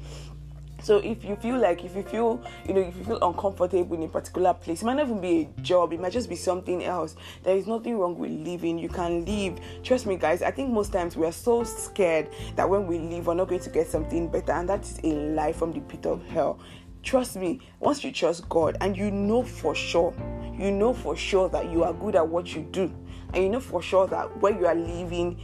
So 0.85 0.97
if 0.97 1.25
you 1.25 1.35
feel 1.37 1.57
like 1.57 1.83
if 1.83 1.95
you 1.95 2.03
feel 2.03 2.39
you 2.67 2.75
know 2.75 2.81
if 2.81 2.95
you 2.95 3.03
feel 3.03 3.19
uncomfortable 3.27 3.95
in 3.95 4.03
a 4.03 4.07
particular 4.07 4.53
place, 4.53 4.83
it 4.83 4.85
might 4.85 4.97
not 4.97 5.07
even 5.07 5.19
be 5.19 5.49
a 5.57 5.61
job, 5.61 5.93
it 5.93 5.99
might 5.99 6.11
just 6.11 6.29
be 6.29 6.35
something 6.35 6.83
else. 6.83 7.15
There 7.41 7.57
is 7.57 7.65
nothing 7.65 7.97
wrong 7.97 8.15
with 8.19 8.29
leaving. 8.29 8.77
You 8.77 8.89
can 8.89 9.25
leave. 9.25 9.57
Trust 9.81 10.05
me, 10.05 10.15
guys. 10.15 10.43
I 10.43 10.51
think 10.51 10.69
most 10.69 10.93
times 10.93 11.17
we 11.17 11.25
are 11.25 11.31
so 11.31 11.63
scared 11.63 12.29
that 12.55 12.69
when 12.69 12.85
we 12.85 12.99
leave, 12.99 13.25
we're 13.25 13.33
not 13.33 13.47
going 13.47 13.61
to 13.61 13.69
get 13.71 13.87
something 13.87 14.27
better, 14.27 14.51
and 14.51 14.69
that 14.69 14.83
is 14.83 14.99
a 15.03 15.07
lie 15.07 15.53
from 15.53 15.73
the 15.73 15.79
pit 15.79 16.05
of 16.05 16.23
hell. 16.27 16.59
Trust 17.01 17.35
me, 17.35 17.61
once 17.79 18.03
you 18.03 18.11
trust 18.11 18.47
God 18.49 18.77
and 18.81 18.97
you 18.97 19.09
know 19.11 19.43
for 19.43 19.73
sure, 19.73 20.13
you 20.57 20.71
know 20.71 20.93
for 20.93 21.15
sure 21.15 21.49
that 21.49 21.71
you 21.71 21.83
are 21.83 21.93
good 21.93 22.15
at 22.15 22.27
what 22.27 22.55
you 22.55 22.61
do, 22.71 22.93
and 23.33 23.43
you 23.43 23.49
know 23.49 23.59
for 23.59 23.81
sure 23.81 24.07
that 24.07 24.41
where 24.41 24.57
you 24.57 24.65
are 24.65 24.75
living 24.75 25.39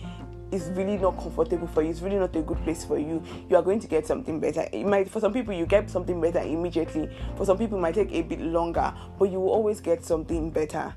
is 0.52 0.70
really 0.72 0.98
not 0.98 1.18
comfortable 1.18 1.68
for 1.68 1.82
you, 1.82 1.90
it's 1.90 2.02
really 2.02 2.18
not 2.18 2.36
a 2.36 2.42
good 2.42 2.62
place 2.64 2.84
for 2.84 2.98
you, 2.98 3.24
you 3.50 3.56
are 3.56 3.62
going 3.62 3.80
to 3.80 3.88
get 3.88 4.06
something 4.06 4.40
better. 4.40 4.68
It 4.74 4.86
might 4.86 5.10
for 5.10 5.20
some 5.20 5.32
people 5.32 5.54
you 5.54 5.66
get 5.66 5.90
something 5.90 6.20
better 6.20 6.40
immediately, 6.40 7.10
for 7.38 7.46
some 7.46 7.58
people 7.58 7.78
it 7.78 7.82
might 7.82 7.96
take 7.96 8.12
a 8.12 8.22
bit 8.22 8.42
longer, 8.42 8.94
but 9.18 9.32
you 9.32 9.40
will 9.40 9.52
always 9.52 9.80
get 9.80 10.04
something 10.04 10.52
better. 10.52 10.94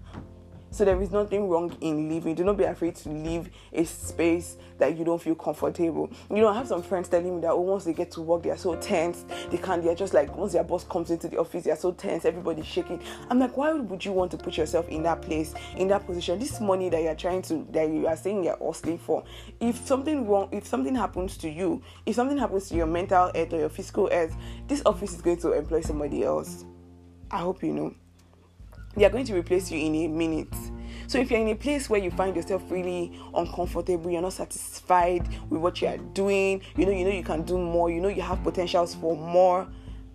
So 0.75 0.85
there 0.85 1.01
is 1.01 1.13
nothing 1.13 1.49
wrong 1.49 1.77
in 1.83 2.09
leaving. 2.09 2.35
Do 2.35 2.43
not 2.43 2.57
be 2.57 2.65
afraid 2.65 2.97
to 2.97 3.09
leave 3.09 3.49
a 3.73 3.85
space 3.85 4.57
that 4.79 4.99
you 4.99 5.05
don't 5.05 5.23
feel 5.23 5.37
comfortable. 5.37 6.11
You 6.29 6.39
know, 6.39 6.49
I 6.49 6.55
have 6.55 6.67
some 6.67 6.83
friends 6.83 7.09
telling 7.09 7.37
me 7.37 7.43
that 7.43 7.53
oh, 7.53 7.61
once 7.61 7.85
they 7.85 7.93
get 7.93 8.11
to 8.11 8.21
work, 8.21 8.43
they 8.43 8.51
are 8.51 8.57
so 8.57 8.75
tense. 8.75 9.25
They 9.53 9.59
can't. 9.59 9.85
They're 9.85 9.95
just 9.95 10.15
like 10.15 10.37
once 10.37 10.53
their 10.55 10.65
boss 10.65 10.83
comes 10.83 11.13
into 11.13 11.29
the 11.29 11.39
office, 11.39 11.63
they 11.63 11.71
are 11.71 11.77
so 11.77 11.93
tense. 11.93 12.25
Everybody's 12.25 12.67
shaking. 12.67 13.01
I'm 13.31 13.39
like, 13.39 13.57
why 13.57 13.73
would 13.73 14.05
you 14.05 14.11
want 14.11 14.33
to 14.33 14.37
put 14.37 14.57
yourself 14.57 14.89
in 14.89 15.05
that 15.05 15.23
place, 15.23 15.55
in 15.77 15.87
that 15.87 16.07
position? 16.07 16.41
This 16.41 16.61
money 16.61 16.89
that 16.89 17.01
you're 17.01 17.15
trying 17.15 17.43
to, 17.43 17.65
that 17.71 17.89
you 17.89 18.09
are 18.09 18.17
saying 18.17 18.43
you're 18.43 18.59
hustling 18.59 18.99
for. 18.99 19.23
If 19.61 19.87
something 19.87 20.27
wrong, 20.27 20.49
if 20.51 20.67
something 20.67 20.97
happens 20.97 21.37
to 21.37 21.49
you, 21.49 21.85
if 22.05 22.17
something 22.17 22.37
happens 22.37 22.69
to 22.71 22.75
your 22.75 22.87
mental 22.87 23.31
health 23.33 23.53
or 23.53 23.61
your 23.61 23.69
physical 23.69 24.11
health, 24.11 24.35
this 24.67 24.83
office 24.85 25.15
is 25.15 25.23
going 25.23 25.39
to 25.43 25.53
employ 25.53 25.83
somebody 25.83 26.25
else. 26.25 26.65
I 27.31 27.39
hope 27.39 27.63
you 27.63 27.73
know 27.73 27.95
they 28.97 29.05
are 29.05 29.11
going 29.11 29.25
to 29.27 29.35
replace 29.35 29.71
you 29.71 29.79
in 29.79 29.95
a 29.95 30.09
minute. 30.09 30.55
So 31.07 31.19
if 31.19 31.31
you're 31.31 31.41
in 31.41 31.49
a 31.49 31.55
place 31.55 31.91
where 31.91 32.01
you 32.01 32.11
find 32.11 32.35
yourself 32.35 32.63
really 32.71 33.19
uncomfortable, 33.35 34.11
you're 34.11 34.23
not 34.23 34.33
satisfied 34.33 35.29
with 35.51 35.61
what 35.61 35.81
you 35.83 35.89
are 35.89 35.99
doing, 35.99 36.63
you 36.77 36.87
know, 36.87 36.93
you 36.93 37.05
know 37.05 37.11
you 37.11 37.23
can 37.23 37.43
do 37.43 37.59
more, 37.59 37.91
you 37.91 38.01
know 38.01 38.09
you 38.09 38.23
have 38.23 38.43
potentials 38.43 38.95
for 38.95 39.17
more, 39.17 39.67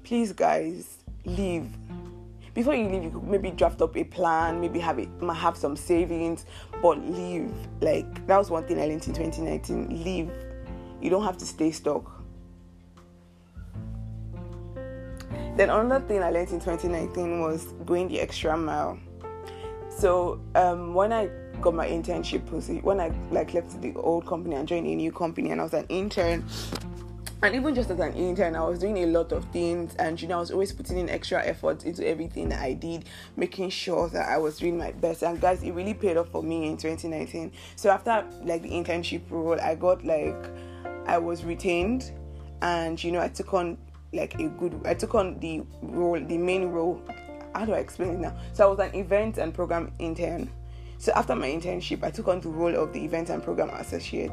please 0.03 0.33
guys, 0.33 0.97
leave. 1.25 1.67
Before 2.53 2.73
you 2.73 2.89
leave, 2.89 3.03
you 3.03 3.11
could 3.11 3.23
maybe 3.23 3.51
draft 3.51 3.81
up 3.81 3.95
a 3.95 4.03
plan, 4.03 4.59
maybe 4.59 4.79
have 4.79 4.99
it 4.99 5.09
have 5.33 5.55
some 5.55 5.75
savings, 5.75 6.45
but 6.81 6.97
leave. 6.97 7.53
Like 7.81 8.25
that 8.27 8.37
was 8.37 8.49
one 8.49 8.65
thing 8.65 8.79
I 8.79 8.85
learned 8.85 9.07
in 9.07 9.13
2019. 9.13 10.03
Leave. 10.03 10.31
You 11.01 11.09
don't 11.09 11.23
have 11.23 11.37
to 11.37 11.45
stay 11.45 11.71
stuck 11.71 12.18
Then 15.59 15.71
another 15.71 16.05
thing 16.05 16.23
I 16.23 16.29
learned 16.29 16.51
in 16.51 16.61
2019 16.61 17.41
was 17.41 17.73
going 17.85 18.07
the 18.07 18.21
extra 18.21 18.55
mile. 18.55 18.97
So 19.89 20.39
um, 20.55 20.93
when 20.93 21.11
I 21.11 21.29
got 21.59 21.73
my 21.73 21.85
internship 21.85 22.45
position, 22.45 22.81
when 22.81 23.01
I 23.01 23.11
like 23.29 23.53
left 23.53 23.81
the 23.81 23.93
old 23.95 24.25
company 24.25 24.55
and 24.55 24.65
joined 24.65 24.87
a 24.87 24.95
new 24.95 25.11
company, 25.11 25.51
and 25.51 25.59
I 25.59 25.65
was 25.65 25.73
an 25.73 25.85
intern, 25.89 26.45
and 27.43 27.53
even 27.53 27.75
just 27.75 27.89
as 27.89 27.99
an 27.99 28.13
intern, 28.13 28.55
I 28.55 28.61
was 28.61 28.79
doing 28.79 28.99
a 28.99 29.07
lot 29.07 29.33
of 29.33 29.43
things, 29.51 29.95
and 29.95 30.21
you 30.21 30.29
know, 30.29 30.37
I 30.37 30.39
was 30.39 30.51
always 30.51 30.71
putting 30.71 30.97
in 30.97 31.09
extra 31.09 31.45
effort 31.45 31.83
into 31.83 32.07
everything 32.07 32.47
that 32.47 32.61
I 32.61 32.71
did, 32.71 33.03
making 33.35 33.71
sure 33.71 34.07
that 34.07 34.29
I 34.29 34.37
was 34.37 34.59
doing 34.59 34.77
my 34.77 34.93
best. 34.93 35.23
And 35.23 35.41
guys, 35.41 35.61
it 35.61 35.73
really 35.73 35.93
paid 35.93 36.15
off 36.15 36.29
for 36.29 36.41
me 36.41 36.69
in 36.69 36.77
2019. 36.77 37.51
So 37.75 37.89
after 37.89 38.25
like 38.45 38.61
the 38.61 38.69
internship 38.69 39.23
role, 39.29 39.59
I 39.59 39.75
got 39.75 40.05
like 40.05 40.37
I 41.05 41.17
was 41.17 41.43
retained, 41.43 42.13
and 42.61 43.03
you 43.03 43.11
know, 43.11 43.19
I 43.19 43.27
took 43.27 43.53
on 43.53 43.77
like 44.13 44.35
a 44.35 44.49
good 44.49 44.79
I 44.85 44.93
took 44.93 45.15
on 45.15 45.39
the 45.39 45.63
role, 45.81 46.19
the 46.19 46.37
main 46.37 46.65
role. 46.67 47.01
How 47.53 47.65
do 47.65 47.73
I 47.73 47.79
explain 47.79 48.11
it 48.11 48.19
now? 48.19 48.35
So 48.53 48.65
I 48.65 48.67
was 48.67 48.79
an 48.79 48.95
event 48.95 49.37
and 49.37 49.53
program 49.53 49.91
intern. 49.99 50.49
So 50.97 51.11
after 51.15 51.35
my 51.35 51.47
internship, 51.47 52.03
I 52.03 52.11
took 52.11 52.27
on 52.27 52.41
the 52.41 52.49
role 52.49 52.75
of 52.75 52.93
the 52.93 53.03
event 53.03 53.29
and 53.29 53.41
program 53.41 53.69
associate 53.69 54.31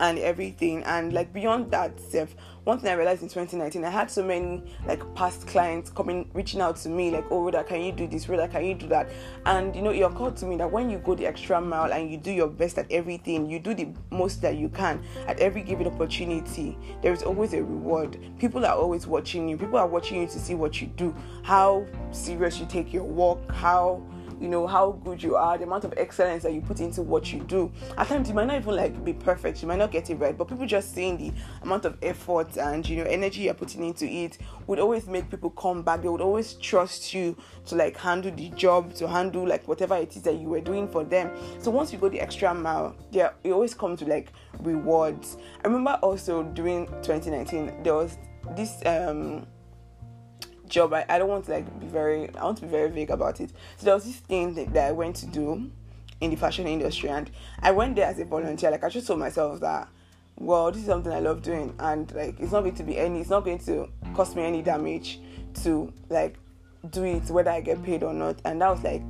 and 0.00 0.18
everything. 0.18 0.82
And 0.84 1.12
like 1.12 1.32
beyond 1.32 1.70
that, 1.72 2.00
self, 2.00 2.34
one 2.64 2.78
thing 2.78 2.90
I 2.90 2.94
realized 2.94 3.22
in 3.22 3.28
2019, 3.28 3.84
I 3.84 3.90
had 3.90 4.10
so 4.10 4.22
many 4.22 4.62
like 4.86 5.02
past 5.14 5.46
clients 5.46 5.90
coming, 5.90 6.30
reaching 6.34 6.60
out 6.60 6.76
to 6.78 6.88
me, 6.88 7.10
like, 7.10 7.24
oh, 7.30 7.42
Rhoda, 7.42 7.64
can 7.64 7.82
you 7.82 7.92
do 7.92 8.06
this? 8.06 8.28
Rhoda, 8.28 8.48
can 8.48 8.64
you 8.64 8.74
do 8.74 8.88
that? 8.88 9.08
And 9.46 9.74
you 9.74 9.82
know, 9.82 9.90
it 9.90 10.00
occurred 10.00 10.36
to 10.38 10.46
me 10.46 10.56
that 10.56 10.70
when 10.70 10.90
you 10.90 10.98
go 10.98 11.14
the 11.14 11.26
extra 11.26 11.60
mile 11.60 11.92
and 11.92 12.10
you 12.10 12.16
do 12.16 12.30
your 12.30 12.48
best 12.48 12.78
at 12.78 12.90
everything, 12.90 13.48
you 13.48 13.58
do 13.58 13.74
the 13.74 13.88
most 14.10 14.42
that 14.42 14.56
you 14.56 14.68
can 14.68 15.02
at 15.26 15.38
every 15.40 15.62
given 15.62 15.86
opportunity, 15.86 16.76
there 17.02 17.12
is 17.12 17.22
always 17.22 17.54
a 17.54 17.62
reward. 17.62 18.18
People 18.38 18.66
are 18.66 18.74
always 18.74 19.06
watching 19.06 19.48
you. 19.48 19.56
People 19.56 19.78
are 19.78 19.86
watching 19.86 20.20
you 20.20 20.26
to 20.26 20.38
see 20.38 20.54
what 20.54 20.80
you 20.80 20.88
do, 20.88 21.14
how 21.42 21.86
serious 22.10 22.58
you 22.58 22.66
take 22.66 22.92
your 22.92 23.04
work, 23.04 23.50
how 23.52 24.02
you 24.40 24.48
know 24.48 24.66
how 24.66 24.92
good 24.92 25.22
you 25.22 25.36
are, 25.36 25.58
the 25.58 25.64
amount 25.64 25.84
of 25.84 25.94
excellence 25.96 26.42
that 26.42 26.52
you 26.52 26.60
put 26.60 26.80
into 26.80 27.02
what 27.02 27.32
you 27.32 27.40
do. 27.40 27.72
At 27.96 28.08
times 28.08 28.28
you 28.28 28.34
might 28.34 28.46
not 28.46 28.56
even 28.56 28.76
like 28.76 29.04
be 29.04 29.12
perfect, 29.12 29.62
you 29.62 29.68
might 29.68 29.78
not 29.78 29.90
get 29.90 30.10
it 30.10 30.16
right, 30.16 30.36
but 30.36 30.48
people 30.48 30.66
just 30.66 30.94
seeing 30.94 31.16
the 31.16 31.32
amount 31.62 31.84
of 31.84 31.96
effort 32.02 32.56
and 32.56 32.88
you 32.88 32.96
know 32.96 33.04
energy 33.04 33.42
you're 33.42 33.54
putting 33.54 33.84
into 33.84 34.06
it 34.06 34.38
would 34.66 34.78
always 34.78 35.06
make 35.06 35.30
people 35.30 35.50
come 35.50 35.82
back. 35.82 36.02
They 36.02 36.08
would 36.08 36.20
always 36.20 36.54
trust 36.54 37.14
you 37.14 37.36
to 37.66 37.74
like 37.74 37.96
handle 37.96 38.30
the 38.30 38.50
job, 38.50 38.94
to 38.94 39.08
handle 39.08 39.46
like 39.46 39.66
whatever 39.66 39.96
it 39.96 40.16
is 40.16 40.22
that 40.22 40.36
you 40.36 40.48
were 40.48 40.60
doing 40.60 40.88
for 40.88 41.04
them. 41.04 41.30
So 41.58 41.70
once 41.70 41.92
you 41.92 41.98
go 41.98 42.08
the 42.08 42.20
extra 42.20 42.54
mile, 42.54 42.96
there 43.12 43.34
it 43.44 43.52
always 43.52 43.74
comes 43.74 44.00
to 44.00 44.06
like 44.06 44.32
rewards. 44.60 45.36
I 45.64 45.68
remember 45.68 45.98
also 46.02 46.42
during 46.42 46.86
2019 47.02 47.82
there 47.82 47.94
was 47.94 48.18
this 48.56 48.84
um 48.86 49.46
job. 50.68 50.92
I, 50.92 51.04
I 51.08 51.18
don't 51.18 51.28
want 51.28 51.46
to 51.46 51.52
like 51.52 51.80
be 51.80 51.86
very 51.86 52.34
I 52.34 52.44
want 52.44 52.58
to 52.58 52.64
be 52.64 52.68
very 52.68 52.90
vague 52.90 53.10
about 53.10 53.40
it. 53.40 53.50
So 53.76 53.86
there 53.86 53.94
was 53.94 54.04
this 54.04 54.16
thing 54.16 54.54
that, 54.54 54.72
that 54.74 54.88
I 54.88 54.92
went 54.92 55.16
to 55.16 55.26
do 55.26 55.70
in 56.20 56.30
the 56.30 56.36
fashion 56.36 56.66
industry 56.66 57.08
and 57.10 57.30
I 57.60 57.70
went 57.70 57.96
there 57.96 58.06
as 58.06 58.18
a 58.18 58.24
volunteer. 58.24 58.70
Like 58.70 58.84
I 58.84 58.88
just 58.88 59.06
told 59.06 59.18
myself 59.18 59.60
that 59.60 59.88
well 60.36 60.70
this 60.70 60.82
is 60.82 60.86
something 60.86 61.12
I 61.12 61.20
love 61.20 61.42
doing 61.42 61.74
and 61.80 62.10
like 62.14 62.38
it's 62.38 62.52
not 62.52 62.60
going 62.60 62.76
to 62.76 62.84
be 62.84 62.96
any 62.98 63.20
it's 63.20 63.30
not 63.30 63.44
going 63.44 63.58
to 63.60 63.88
cost 64.14 64.36
me 64.36 64.42
any 64.42 64.62
damage 64.62 65.20
to 65.62 65.92
like 66.08 66.36
do 66.90 67.02
it 67.04 67.24
whether 67.30 67.50
I 67.50 67.60
get 67.60 67.82
paid 67.82 68.02
or 68.02 68.14
not. 68.14 68.40
And 68.44 68.60
that 68.62 68.70
was 68.70 68.82
like 68.82 69.08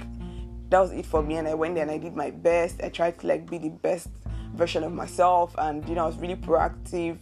that 0.70 0.80
was 0.80 0.92
it 0.92 1.06
for 1.06 1.22
me 1.22 1.36
and 1.36 1.48
I 1.48 1.54
went 1.54 1.74
there 1.74 1.82
and 1.82 1.90
I 1.90 1.98
did 1.98 2.14
my 2.14 2.30
best. 2.30 2.82
I 2.82 2.88
tried 2.88 3.18
to 3.20 3.26
like 3.26 3.48
be 3.48 3.58
the 3.58 3.70
best 3.70 4.08
version 4.54 4.82
of 4.84 4.92
myself, 4.92 5.54
and 5.58 5.88
you 5.88 5.94
know, 5.94 6.04
I 6.04 6.06
was 6.06 6.16
really 6.16 6.36
proactive. 6.36 7.18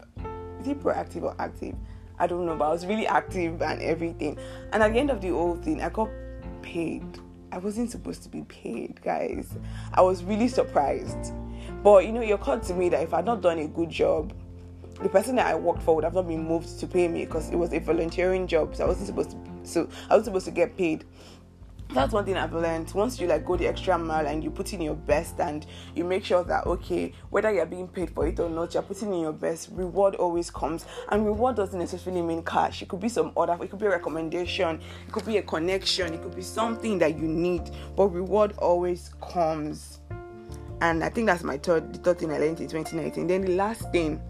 Is 0.61 0.68
it 0.68 0.81
proactive 0.81 1.22
or 1.22 1.35
active? 1.38 1.75
I 2.18 2.26
don't 2.26 2.46
know, 2.46 2.57
but 2.57 2.64
I 2.66 2.72
was 2.72 2.87
really 2.87 3.07
active 3.07 3.62
and 3.62 3.83
everything. 3.83 4.38
And 4.72 4.83
at 4.83 4.92
the 4.92 4.98
end 4.98 5.11
of 5.11 5.20
the 5.20 5.29
whole 5.29 5.57
thing, 5.57 5.83
I 5.83 5.88
got 5.88 6.09
paid. 6.62 7.05
I 7.52 7.59
wasn't 7.59 7.90
supposed 7.90 8.22
to 8.24 8.29
be 8.29 8.42
paid, 8.42 9.00
guys. 9.02 9.57
I 9.94 10.02
was 10.02 10.24
really 10.24 10.48
surprised. 10.48 11.33
But 11.83 12.07
you 12.07 12.12
know, 12.12 12.22
it 12.22 12.31
occurred 12.31 12.62
to 12.64 12.74
me 12.74 12.88
that 12.90 13.02
if 13.02 13.14
I'd 13.14 13.24
not 13.24 13.42
done 13.42 13.59
a 13.59 13.68
good 13.68 13.90
job, 13.90 14.33
the 15.02 15.09
person 15.09 15.37
that 15.37 15.46
I 15.46 15.55
worked 15.55 15.83
for 15.83 15.94
would 15.94 16.05
have 16.05 16.14
not 16.14 16.26
been 16.26 16.46
moved 16.46 16.79
to 16.81 16.87
pay 16.87 17.07
me 17.07 17.24
because 17.24 17.50
it 17.50 17.57
was 17.57 17.72
a 17.72 17.79
volunteering 17.79 18.46
job. 18.46 18.74
So 18.74 18.85
I 18.85 18.88
wasn't 18.88 19.07
supposed 19.07 19.31
to 19.31 19.37
so 19.66 19.88
I 20.09 20.16
was 20.16 20.24
supposed 20.24 20.46
to 20.46 20.52
get 20.52 20.76
paid 20.76 21.05
that's 21.90 22.12
one 22.12 22.25
thing 22.25 22.37
I've 22.37 22.53
learned. 22.53 22.92
Once 22.94 23.20
you 23.20 23.27
like 23.27 23.44
go 23.44 23.57
the 23.57 23.66
extra 23.66 23.96
mile 23.99 24.27
and 24.27 24.42
you 24.42 24.51
put 24.51 24.72
in 24.72 24.81
your 24.81 24.94
best 24.94 25.40
and 25.40 25.64
you 25.94 26.05
make 26.05 26.25
sure 26.25 26.44
that 26.44 26.66
okay, 26.66 27.12
whether 27.31 27.53
you're 27.53 27.66
being 27.66 27.88
paid 27.88 28.11
for 28.11 28.27
it 28.27 28.38
or 28.40 28.51
not, 28.51 28.75
you're 28.75 28.83
putting 28.83 29.14
in 29.14 29.20
your 29.20 29.33
best, 29.33 29.70
reward 29.72 30.14
always 30.16 30.51
comes. 30.51 30.85
And 31.11 31.25
reward 31.25 31.57
doesn't 31.57 31.79
necessarily 31.79 32.22
mean 32.22 32.42
cash. 32.42 32.83
It 32.83 32.88
could 32.88 33.01
be 33.01 33.09
some 33.09 33.33
other, 33.37 33.57
it 33.62 33.70
could 33.70 33.79
be 33.79 33.87
a 33.87 33.90
recommendation, 33.90 34.81
it 35.07 35.12
could 35.12 35.25
be 35.25 35.38
a 35.38 35.42
connection, 35.42 36.12
it 36.12 36.22
could 36.22 36.35
be 36.35 36.42
something 36.42 36.99
that 36.99 37.16
you 37.16 37.29
need, 37.29 37.70
but 37.96 38.09
reward 38.09 38.55
always 38.59 39.14
comes. 39.20 40.01
And 40.81 41.03
I 41.03 41.09
think 41.09 41.27
that's 41.27 41.42
my 41.42 41.57
third 41.57 41.94
the 41.94 41.99
third 41.99 42.18
thing 42.18 42.33
I 42.33 42.38
learned 42.38 42.61
in 42.61 42.68
2019. 42.68 43.27
Then 43.27 43.42
the 43.42 43.57
last 43.57 43.90
thing 43.92 44.20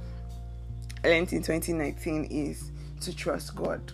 I 1.04 1.08
learned 1.08 1.32
in 1.32 1.42
2019 1.42 2.24
is 2.30 2.70
to 3.00 3.14
trust 3.14 3.56
God 3.56 3.92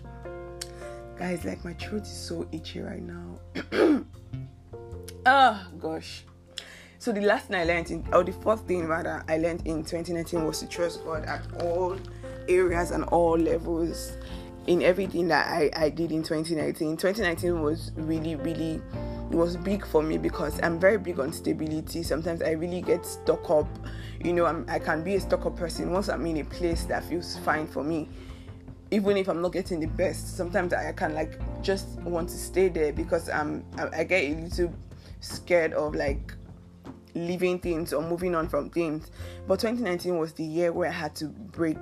Guys, 1.22 1.44
like 1.44 1.64
my 1.64 1.72
throat 1.74 2.02
is 2.02 2.08
so 2.08 2.48
itchy 2.50 2.80
right 2.80 3.00
now. 3.00 3.38
oh 5.24 5.66
gosh. 5.78 6.24
So 6.98 7.12
the 7.12 7.20
last 7.20 7.46
thing 7.46 7.54
I 7.58 7.62
learned 7.62 7.92
in 7.92 8.04
or 8.12 8.24
the 8.24 8.32
fourth 8.32 8.66
thing 8.66 8.88
rather 8.88 9.22
I 9.28 9.38
learned 9.38 9.64
in 9.64 9.84
2019 9.84 10.44
was 10.44 10.58
to 10.58 10.66
trust 10.66 11.04
God 11.04 11.24
at 11.26 11.42
all 11.62 11.96
areas 12.48 12.90
and 12.90 13.04
all 13.04 13.38
levels 13.38 14.16
in 14.66 14.82
everything 14.82 15.28
that 15.28 15.46
I, 15.46 15.70
I 15.76 15.90
did 15.90 16.10
in 16.10 16.24
2019. 16.24 16.96
2019 16.96 17.62
was 17.62 17.92
really, 17.94 18.34
really 18.34 18.82
it 19.30 19.36
was 19.36 19.56
big 19.56 19.86
for 19.86 20.02
me 20.02 20.18
because 20.18 20.58
I'm 20.60 20.80
very 20.80 20.98
big 20.98 21.20
on 21.20 21.32
stability. 21.32 22.02
Sometimes 22.02 22.42
I 22.42 22.50
really 22.50 22.82
get 22.82 23.06
stuck 23.06 23.48
up. 23.48 23.68
You 24.24 24.32
know, 24.32 24.46
I'm, 24.46 24.66
I 24.68 24.80
can 24.80 25.04
be 25.04 25.14
a 25.14 25.20
stuck 25.20 25.46
up 25.46 25.56
person 25.56 25.92
once 25.92 26.08
I'm 26.08 26.26
in 26.26 26.38
a 26.38 26.44
place 26.44 26.82
that 26.86 27.04
feels 27.04 27.38
fine 27.38 27.68
for 27.68 27.84
me 27.84 28.08
even 28.92 29.16
if 29.16 29.26
I'm 29.26 29.40
not 29.40 29.52
getting 29.52 29.80
the 29.80 29.86
best, 29.86 30.36
sometimes 30.36 30.74
I 30.74 30.92
can 30.92 31.14
like 31.14 31.40
just 31.62 31.98
want 32.02 32.28
to 32.28 32.36
stay 32.36 32.68
there 32.68 32.92
because 32.92 33.28
I'm 33.30 33.64
I, 33.78 34.04
get 34.04 34.22
a 34.24 34.34
little 34.34 34.74
scared 35.20 35.72
of 35.72 35.94
like 35.94 36.34
leaving 37.14 37.58
things 37.58 37.94
or 37.94 38.02
moving 38.02 38.34
on 38.34 38.48
from 38.48 38.68
things. 38.68 39.10
But 39.48 39.60
2019 39.60 40.18
was 40.18 40.34
the 40.34 40.44
year 40.44 40.72
where 40.72 40.90
I 40.90 40.92
had 40.92 41.16
to 41.16 41.26
break 41.26 41.78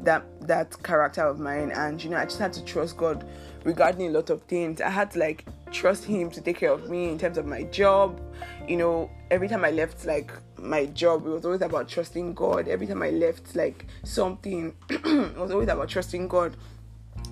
that 0.00 0.24
that 0.46 0.80
character 0.84 1.22
of 1.22 1.38
mine 1.38 1.70
and 1.72 2.02
you 2.02 2.10
know 2.10 2.16
I 2.16 2.24
just 2.24 2.38
had 2.38 2.52
to 2.54 2.64
trust 2.64 2.96
God 2.96 3.28
regarding 3.64 4.06
a 4.06 4.10
lot 4.10 4.30
of 4.30 4.42
things. 4.42 4.80
I 4.80 4.88
had 4.88 5.10
to 5.12 5.18
like 5.18 5.44
trust 5.72 6.04
him 6.04 6.30
to 6.30 6.40
take 6.40 6.58
care 6.58 6.70
of 6.70 6.88
me 6.88 7.08
in 7.08 7.18
terms 7.18 7.38
of 7.38 7.46
my 7.46 7.64
job. 7.64 8.20
You 8.68 8.76
know, 8.76 9.10
every 9.32 9.48
time 9.48 9.64
I 9.64 9.72
left 9.72 10.06
like 10.06 10.30
my 10.62 10.86
job, 10.86 11.26
it 11.26 11.30
was 11.30 11.44
always 11.44 11.60
about 11.60 11.88
trusting 11.88 12.34
God. 12.34 12.68
Every 12.68 12.86
time 12.86 13.02
I 13.02 13.10
left 13.10 13.54
like 13.56 13.86
something, 14.04 14.74
it 14.88 15.36
was 15.36 15.50
always 15.50 15.68
about 15.68 15.88
trusting 15.88 16.28
God. 16.28 16.56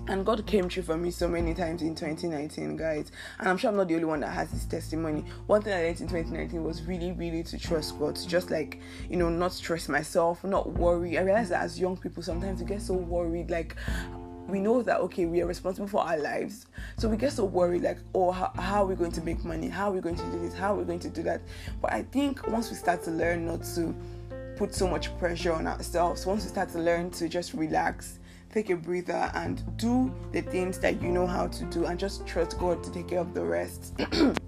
And 0.07 0.25
God 0.25 0.45
came 0.47 0.67
true 0.67 0.81
for 0.81 0.97
me 0.97 1.11
so 1.11 1.27
many 1.27 1.53
times 1.53 1.81
in 1.81 1.93
2019, 1.93 2.75
guys. 2.75 3.11
And 3.39 3.47
I'm 3.47 3.57
sure 3.57 3.69
I'm 3.69 3.77
not 3.77 3.87
the 3.87 3.95
only 3.95 4.05
one 4.05 4.19
that 4.21 4.31
has 4.33 4.49
this 4.49 4.65
testimony. 4.65 5.23
One 5.45 5.61
thing 5.61 5.73
I 5.73 5.83
learned 5.83 6.01
in 6.01 6.07
2019 6.07 6.63
was 6.63 6.81
really, 6.83 7.11
really 7.11 7.43
to 7.43 7.57
trust 7.57 7.99
God, 7.99 8.15
to 8.15 8.27
just 8.27 8.49
like, 8.49 8.79
you 9.09 9.17
know, 9.17 9.29
not 9.29 9.53
stress 9.53 9.87
myself, 9.87 10.43
not 10.43 10.71
worry. 10.71 11.17
I 11.17 11.21
realized 11.21 11.51
that 11.51 11.61
as 11.61 11.79
young 11.79 11.97
people, 11.97 12.23
sometimes 12.23 12.61
we 12.61 12.65
get 12.65 12.81
so 12.81 12.95
worried, 12.95 13.51
like, 13.51 13.75
we 14.47 14.59
know 14.59 14.81
that 14.81 14.99
okay 14.99 15.25
we 15.25 15.41
are 15.41 15.45
responsible 15.45 15.87
for 15.87 16.01
our 16.01 16.17
lives. 16.17 16.65
So 16.97 17.07
we 17.09 17.17
get 17.17 17.33
so 17.33 17.45
worried 17.45 17.83
like 17.83 17.99
oh 18.13 18.31
how, 18.31 18.51
how, 18.57 18.83
are 18.83 18.85
we 18.85 18.95
going 18.95 19.11
to 19.13 19.21
make 19.21 19.43
money? 19.43 19.69
How 19.69 19.89
are 19.89 19.93
we 19.93 20.01
going 20.01 20.15
to 20.15 20.31
do 20.31 20.39
this? 20.39 20.53
How 20.53 20.73
are 20.73 20.77
we 20.77 20.83
going 20.83 20.99
to 20.99 21.09
do 21.09 21.23
that? 21.23 21.41
But 21.81 21.93
i 21.93 22.03
think 22.03 22.47
once 22.47 22.69
we 22.69 22.75
start 22.75 23.03
to 23.03 23.11
learn 23.11 23.45
not 23.45 23.63
to 23.75 23.95
put 24.57 24.73
so 24.75 24.87
much 24.87 25.17
pressure 25.17 25.53
on 25.53 25.65
ourselves 25.65 26.25
once 26.25 26.43
we 26.43 26.49
start 26.49 26.69
to 26.69 26.79
learn 26.79 27.09
to 27.09 27.27
just 27.27 27.53
relax 27.53 28.19
take 28.53 28.69
a 28.69 28.75
breather 28.75 29.31
and 29.33 29.63
do 29.77 30.13
the 30.33 30.41
things 30.41 30.77
that 30.77 31.01
you 31.01 31.09
know 31.09 31.25
how 31.25 31.47
to 31.47 31.63
do 31.65 31.85
and 31.85 31.99
just 31.99 32.27
trust 32.27 32.59
god 32.59 32.83
to 32.83 32.91
take 32.91 33.07
care 33.07 33.19
of 33.19 33.33
the 33.33 33.43
rest 33.43 33.93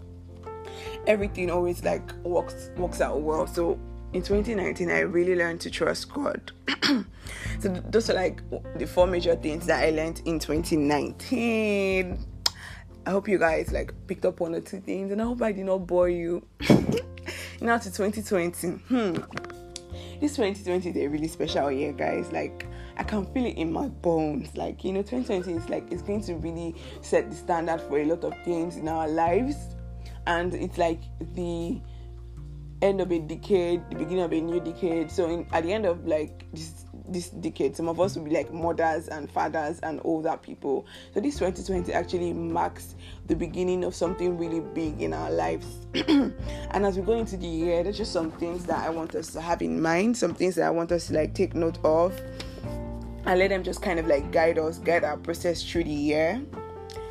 everything 1.08 1.50
always 1.50 1.84
like 1.84 2.14
works 2.24 2.70
works 2.78 3.02
out 3.02 3.22
well. 3.22 3.48
So 3.48 3.80
in 4.14 4.22
2019 4.22 4.90
i 4.90 5.00
really 5.00 5.36
learned 5.36 5.60
to 5.62 5.70
trust 5.70 6.12
god. 6.14 6.52
So 7.60 7.70
those 7.70 8.10
are 8.10 8.14
like 8.14 8.42
the 8.78 8.86
four 8.86 9.08
major 9.08 9.36
things 9.36 9.66
that 9.68 9.84
i 9.84 9.90
learned 9.90 10.22
in 10.26 10.40
2019 10.40 12.26
i 13.06 13.10
hope 13.10 13.28
you 13.28 13.38
guys 13.38 13.72
like 13.72 13.94
picked 14.08 14.26
up 14.26 14.40
one 14.40 14.56
or 14.56 14.62
two 14.62 14.82
things 14.82 15.12
and 15.12 15.22
i 15.22 15.26
hope 15.26 15.42
i 15.42 15.52
did 15.52 15.66
not 15.66 15.88
bore 15.88 16.10
you. 16.10 16.46
Now 17.62 17.78
to 17.78 17.90
2020 17.90 18.68
hmm. 18.68 19.14
This 20.20 20.36
2020 20.36 20.90
is 20.90 20.98
a 20.98 21.08
really 21.08 21.30
special 21.30 21.72
year 21.72 21.94
guys. 21.94 22.32
Like 22.32 22.68
i 22.98 23.04
can 23.04 23.26
feel 23.34 23.46
it 23.46 23.58
in 23.58 23.72
my 23.72 23.88
bones. 23.88 24.56
Like 24.58 24.84
you 24.84 24.92
know 24.92 25.02
2020 25.02 25.54
is 25.54 25.70
like 25.70 25.90
it's 25.92 26.02
going 26.02 26.22
to 26.24 26.36
really 26.36 26.76
set 27.02 27.30
the 27.30 27.36
standard 27.36 27.80
for 27.82 28.00
a 28.00 28.06
lot 28.06 28.24
of 28.26 28.34
things 28.44 28.76
in 28.76 28.90
our 28.90 29.08
lives. 29.08 29.56
And 30.28 30.54
it's 30.54 30.78
like 30.78 31.00
the 31.36 31.80
end 32.84 33.00
of 33.00 33.12
a 33.12 33.20
decade, 33.20 33.90
the 33.90 33.96
beginning 33.96 34.24
of 34.24 34.34
a 34.34 34.42
new 34.42 34.60
decade. 34.60 35.10
So 35.10 35.30
in, 35.30 35.48
at 35.54 35.64
the 35.64 35.72
end 35.72 35.86
of 35.86 36.06
like 36.06 36.46
this 36.54 36.86
this 37.08 37.30
decade, 37.30 37.76
some 37.76 37.88
of 37.88 38.00
us 38.00 38.16
will 38.16 38.24
be 38.24 38.32
like 38.32 38.52
mothers 38.54 39.08
and 39.08 39.32
fathers 39.32 39.80
and 39.80 40.02
older 40.04 40.38
people. 40.38 40.86
So 41.14 41.20
this 41.20 41.36
2020 41.36 41.94
actually 41.94 42.34
marks 42.34 42.96
the 43.28 43.36
beginning 43.36 43.84
of 43.84 43.96
something 43.96 44.38
really 44.38 44.60
big 44.60 45.02
in 45.02 45.14
our 45.14 45.32
lives. 45.32 45.68
and 45.94 46.86
as 46.86 46.98
we 46.98 47.04
go 47.04 47.14
into 47.14 47.38
the 47.38 47.48
year, 47.48 47.84
there's 47.84 47.98
just 47.98 48.12
some 48.12 48.32
things 48.32 48.66
that 48.66 48.80
I 48.86 48.90
want 48.90 49.16
us 49.16 49.32
to 49.34 49.42
have 49.42 49.62
in 49.62 49.82
mind, 49.82 50.18
some 50.18 50.34
things 50.34 50.56
that 50.56 50.66
I 50.66 50.70
want 50.70 50.92
us 50.92 51.08
to 51.08 51.14
like 51.14 51.34
take 51.34 51.56
note 51.56 51.78
of. 51.84 52.20
And 53.26 53.40
let 53.40 53.50
them 53.50 53.64
just 53.64 53.82
kind 53.82 54.00
of 54.00 54.08
like 54.08 54.32
guide 54.32 54.58
us, 54.58 54.80
guide 54.80 55.04
our 55.04 55.18
process 55.18 55.64
through 55.64 55.86
the 55.86 55.92
year. 55.92 56.42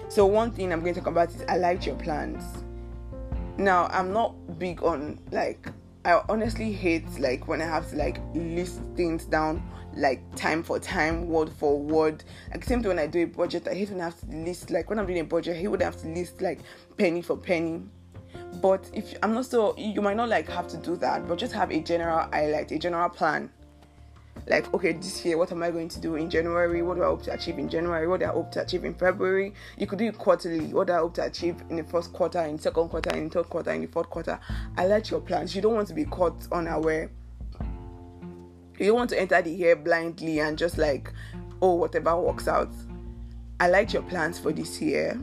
So 0.09 0.27
one 0.27 0.51
thing 0.51 0.73
I'm 0.73 0.81
going 0.81 0.95
to 0.95 1.01
talk 1.01 1.09
about 1.09 1.31
is 1.31 1.43
I 1.49 1.57
liked 1.57 1.87
your 1.87 1.97
plans 1.97 2.62
now 3.63 3.87
i'm 3.93 4.13
not 4.13 4.59
big 4.59 4.83
on 4.83 5.19
like 5.31 5.69
i 6.05 6.21
honestly 6.29 6.73
hate 6.73 7.07
like 7.19 7.47
when 7.49 7.63
i 7.63 7.65
have 7.65 7.89
to 7.89 7.97
like 7.97 8.21
list 8.35 8.81
things 8.97 9.25
down 9.25 9.63
like 9.97 10.23
time 10.37 10.63
for 10.63 10.79
time 10.79 11.29
word 11.29 11.53
for 11.53 11.79
word. 11.79 12.25
Like 12.51 12.65
same 12.65 12.81
thing 12.81 12.89
when 12.89 12.99
i 12.99 13.07
do 13.07 13.21
a 13.21 13.25
budget 13.27 13.69
i 13.69 13.75
hate 13.75 13.91
when 13.91 14.01
i 14.01 14.05
have 14.05 14.19
to 14.21 14.27
list 14.27 14.71
like 14.71 14.89
when 14.89 14.99
i'm 14.99 15.07
doing 15.07 15.21
a 15.21 15.25
budget 15.25 15.57
he 15.57 15.69
would 15.69 15.83
have 15.83 16.01
to 16.03 16.09
list 16.09 16.41
like 16.41 16.61
penny 16.97 17.23
for 17.23 17.37
penny. 17.37 17.83
But 18.61 18.91
if 18.93 19.15
i'm 19.23 19.35
not 19.35 19.47
so 19.47 19.77
you 19.77 20.01
might 20.01 20.17
not 20.17 20.29
like 20.29 20.49
have 20.49 20.69
to 20.69 20.77
do 20.77 20.97
that 20.97 21.27
but 21.29 21.39
just 21.39 21.53
have 21.53 21.71
a 21.71 21.81
general 21.81 22.29
highlight 22.33 22.71
a 22.73 22.79
general 22.79 23.09
plan 23.09 23.51
like 24.49 24.73
okay 24.75 24.93
this 24.93 25.25
year 25.25 25.39
what 25.39 25.53
am 25.53 25.63
i 25.63 25.71
going 25.71 25.89
to 25.89 26.01
do 26.01 26.17
in 26.17 26.29
january? 26.29 26.83
What 26.83 26.97
do 26.97 27.03
i 27.03 27.07
hope 27.07 27.23
to 27.25 27.33
achieve 27.33 27.59
in 27.59 27.69
january? 27.69 28.09
What 28.09 28.21
do 28.21 28.27
i 28.27 28.31
hope 28.31 28.51
to 28.53 28.63
achieve 28.63 28.85
in 28.85 28.95
february? 28.95 29.55
You 29.79 29.87
could 29.87 29.99
do 29.99 30.07
it 30.07 30.19
quarterly. 30.19 30.73
What 30.73 30.89
do 30.89 30.95
i 30.95 30.97
hope 30.97 31.15
to 31.15 31.25
achieve 31.25 31.57
in 31.71 31.77
the 31.77 31.85
first 31.85 32.13
quarter 32.13 32.41
in 32.41 32.59
second 32.59 32.89
quarter 32.89 33.11
in 33.11 33.31
third 33.31 33.49
quarter 33.49 33.71
in 33.71 33.83
the 33.83 33.87
fourth 33.87 34.11
quarter? 34.11 34.41
I 34.77 34.87
like 34.87 35.11
your 35.11 35.21
plans. 35.21 35.55
You 35.55 35.63
don't 35.63 35.75
want 35.75 35.89
to 35.89 35.95
be 35.95 36.05
caught 36.05 36.47
unaware. 36.51 37.11
You 38.79 38.87
don't 38.87 38.97
want 38.97 39.11
to 39.11 39.21
enter 39.21 39.41
the 39.41 39.51
year 39.51 39.77
blindly 39.77 40.41
and 40.41 40.59
just 40.59 40.77
like 40.77 41.13
oh 41.61 41.75
whatever 41.75 42.21
works 42.21 42.49
out. 42.49 42.73
I 43.61 43.69
like 43.69 43.93
your 43.93 44.03
plans 44.03 44.41
for 44.41 44.51
this 44.51 44.81
year 44.81 45.21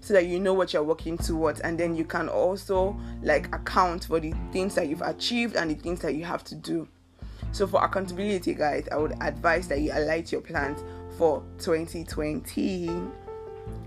so 0.00 0.14
that 0.14 0.26
you 0.26 0.40
know 0.40 0.54
what 0.54 0.72
you're 0.72 0.82
working 0.82 1.16
towards. 1.18 1.60
And 1.60 1.78
then 1.78 1.94
you 1.94 2.04
can 2.04 2.28
also 2.28 2.96
like 3.22 3.54
account 3.54 4.06
for 4.06 4.18
the 4.18 4.34
things 4.52 4.74
that 4.74 4.88
you've 4.88 5.02
achieved 5.02 5.54
and 5.54 5.70
the 5.70 5.74
things 5.74 6.00
that 6.00 6.14
you 6.14 6.24
have 6.24 6.42
to 6.44 6.56
do 6.56 6.88
so, 7.56 7.66
for 7.66 7.82
accountability, 7.82 8.52
guys, 8.52 8.86
I 8.92 8.98
would 8.98 9.14
advise 9.22 9.66
that 9.68 9.80
you 9.80 9.90
alight 9.94 10.30
your 10.30 10.42
plans 10.42 10.84
for 11.16 11.42
2020. 11.56 12.86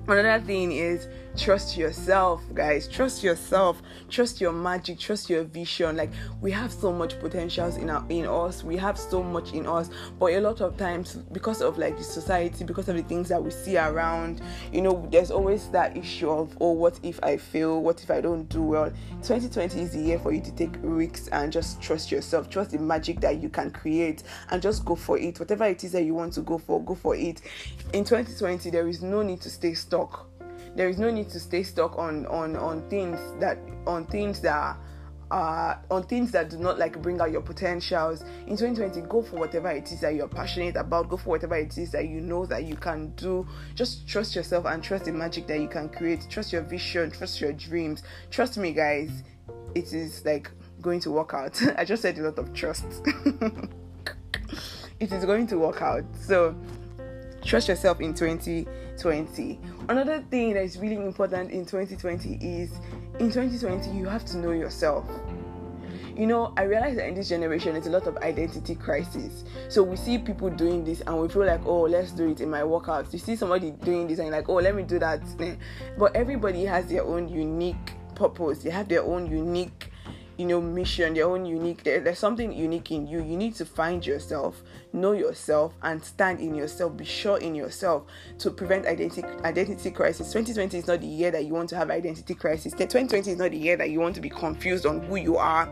Another 0.07 0.43
thing 0.43 0.71
is 0.71 1.07
trust 1.39 1.77
yourself, 1.77 2.43
guys. 2.53 2.87
Trust 2.87 3.23
yourself. 3.23 3.81
Trust 4.09 4.41
your 4.41 4.51
magic. 4.51 4.99
Trust 4.99 5.29
your 5.29 5.45
vision. 5.45 5.95
Like 5.95 6.11
we 6.41 6.51
have 6.51 6.71
so 6.71 6.91
much 6.91 7.17
potentials 7.19 7.77
in 7.77 7.89
our 7.89 8.05
in 8.09 8.25
us. 8.25 8.63
We 8.63 8.75
have 8.75 8.99
so 8.99 9.23
much 9.23 9.53
in 9.53 9.65
us, 9.65 9.89
but 10.19 10.33
a 10.33 10.41
lot 10.41 10.59
of 10.59 10.75
times 10.75 11.15
because 11.31 11.61
of 11.61 11.77
like 11.77 11.97
the 11.97 12.03
society, 12.03 12.65
because 12.65 12.89
of 12.89 12.97
the 12.97 13.03
things 13.03 13.29
that 13.29 13.41
we 13.41 13.51
see 13.51 13.77
around, 13.77 14.41
you 14.73 14.81
know, 14.81 15.07
there's 15.11 15.31
always 15.31 15.69
that 15.69 15.95
issue 15.95 16.29
of 16.29 16.55
oh, 16.59 16.73
what 16.73 16.99
if 17.03 17.23
I 17.23 17.37
fail? 17.37 17.81
What 17.81 18.03
if 18.03 18.11
I 18.11 18.19
don't 18.19 18.49
do 18.49 18.61
well? 18.61 18.91
2020 19.21 19.79
is 19.79 19.91
the 19.93 19.99
year 19.99 20.19
for 20.19 20.33
you 20.33 20.41
to 20.41 20.51
take 20.51 20.73
risks 20.81 21.29
and 21.29 21.53
just 21.53 21.81
trust 21.81 22.11
yourself. 22.11 22.49
Trust 22.49 22.71
the 22.71 22.79
magic 22.79 23.21
that 23.21 23.41
you 23.41 23.47
can 23.47 23.71
create 23.71 24.23
and 24.49 24.61
just 24.61 24.83
go 24.83 24.95
for 24.95 25.17
it. 25.17 25.39
Whatever 25.39 25.65
it 25.65 25.85
is 25.85 25.93
that 25.93 26.03
you 26.03 26.15
want 26.15 26.33
to 26.33 26.41
go 26.41 26.57
for, 26.57 26.83
go 26.83 26.95
for 26.95 27.15
it. 27.15 27.41
In 27.93 28.03
2020, 28.03 28.69
there 28.71 28.89
is 28.89 29.01
no 29.01 29.21
need 29.21 29.39
to 29.41 29.49
stay 29.49 29.73
stuck 29.73 30.28
there 30.75 30.89
is 30.89 30.97
no 30.97 31.09
need 31.09 31.29
to 31.29 31.39
stay 31.39 31.63
stuck 31.63 31.97
on 31.97 32.25
on 32.27 32.55
on 32.55 32.87
things 32.89 33.19
that 33.39 33.57
on 33.85 34.05
things 34.05 34.41
that 34.41 34.77
uh, 35.31 35.75
on 35.91 36.01
things 36.03 36.31
that 36.31 36.49
do 36.49 36.57
not 36.57 36.79
like 36.79 36.99
bring 37.03 37.21
out 37.21 37.31
your 37.31 37.41
potentials. 37.41 38.23
In 38.47 38.57
2020 38.57 39.01
go 39.01 39.21
for 39.21 39.37
whatever 39.37 39.69
it 39.69 39.91
is 39.91 40.01
that 40.01 40.15
you're 40.15 40.27
passionate 40.27 40.75
about. 40.75 41.09
Go 41.09 41.17
for 41.17 41.29
whatever 41.29 41.55
it 41.55 41.77
is 41.77 41.91
that 41.91 42.07
you 42.07 42.19
know 42.19 42.47
that 42.47 42.63
you 42.63 42.75
can 42.75 43.11
do. 43.11 43.47
Just 43.75 44.07
trust 44.07 44.35
yourself 44.35 44.65
and 44.65 44.83
trust 44.83 45.05
the 45.05 45.11
magic 45.11 45.45
that 45.47 45.59
you 45.59 45.67
can 45.67 45.87
create. 45.89 46.25
Trust 46.29 46.51
your 46.51 46.63
vision. 46.63 47.11
Trust 47.11 47.39
your 47.41 47.53
dreams. 47.53 48.01
Trust 48.31 48.57
me 48.57 48.73
guys 48.73 49.23
it 49.75 49.93
is 49.93 50.25
like 50.25 50.49
going 50.81 50.99
to 51.01 51.11
work 51.11 51.33
out. 51.33 51.61
I 51.77 51.85
just 51.85 52.01
said 52.01 52.17
a 52.17 52.23
lot 52.23 52.39
of 52.39 52.53
trust. 52.53 52.85
It 54.99 55.13
is 55.13 55.23
going 55.23 55.47
to 55.47 55.57
work 55.57 55.81
out. 55.81 56.03
So 56.19 56.55
trust 57.49 57.67
yourself 57.67 57.99
in 57.99 58.13
2020 58.13 59.59
another 59.89 60.23
thing 60.29 60.53
that 60.53 60.61
is 60.61 60.77
really 60.77 60.97
important 60.97 61.49
in 61.49 61.65
2020 61.65 62.35
is 62.35 62.69
in 63.17 63.31
2020 63.31 63.89
you 63.89 64.05
have 64.05 64.23
to 64.23 64.37
know 64.37 64.51
yourself. 64.51 65.03
You 66.15 66.27
know 66.27 66.53
i 66.57 66.61
realize 66.61 66.95
that 66.97 67.07
in 67.07 67.15
this 67.15 67.27
generation 67.27 67.73
there's 67.73 67.87
a 67.87 67.89
lot 67.89 68.05
of 68.05 68.17
identity 68.17 68.75
crisis. 68.75 69.45
So 69.67 69.81
we 69.81 69.95
see 69.95 70.19
people 70.19 70.51
doing 70.51 70.85
this 70.85 71.01
and 71.01 71.19
we 71.19 71.27
feel 71.27 71.43
like 71.43 71.65
oh 71.65 71.81
let's 71.81 72.11
do 72.11 72.29
it 72.29 72.39
in 72.39 72.51
my 72.51 72.61
workouts 72.61 73.13
you 73.13 73.17
see 73.17 73.35
somebody 73.35 73.71
doing 73.71 74.07
this 74.07 74.19
and 74.19 74.29
like 74.29 74.47
oh 74.47 74.57
let 74.57 74.75
me 74.75 74.83
do 74.83 74.99
that. 74.99 75.19
But 75.97 76.15
everybody 76.15 76.65
has 76.65 76.85
their 76.85 77.03
own 77.03 77.27
unique 77.27 77.93
purpose. 78.13 78.61
They 78.61 78.69
have 78.69 78.87
their 78.89 79.01
own 79.01 79.25
unique 79.25 79.91
you 80.37 80.45
know 80.45 80.61
mission 80.61 81.15
their 81.15 81.25
own 81.25 81.45
unique 81.45 81.83
there, 81.83 81.99
there's 81.99 82.19
something 82.19 82.53
unique 82.53 82.91
in 82.91 83.07
you. 83.07 83.23
You 83.23 83.35
need 83.37 83.55
to 83.55 83.65
find 83.65 84.05
yourself 84.05 84.61
know 84.93 85.11
yourself 85.11 85.73
and 85.83 86.03
stand 86.03 86.39
in 86.39 86.55
yourself 86.55 86.95
be 86.97 87.05
sure 87.05 87.37
in 87.37 87.55
yourself 87.55 88.03
to 88.37 88.49
prevent 88.49 88.85
identity 88.85 89.23
identity 89.43 89.91
crisis. 89.91 90.27
2020 90.31 90.77
is 90.77 90.87
not 90.87 91.01
the 91.01 91.07
year 91.07 91.31
that 91.31 91.45
you 91.45 91.53
want 91.53 91.69
to 91.69 91.75
have 91.75 91.89
identity 91.89 92.33
crisis. 92.33 92.73
2020 92.73 93.31
is 93.31 93.37
not 93.37 93.51
the 93.51 93.57
year 93.57 93.77
that 93.77 93.89
you 93.89 93.99
want 93.99 94.15
to 94.15 94.21
be 94.21 94.29
confused 94.29 94.85
on 94.85 95.01
who 95.01 95.15
you 95.15 95.37
are 95.37 95.71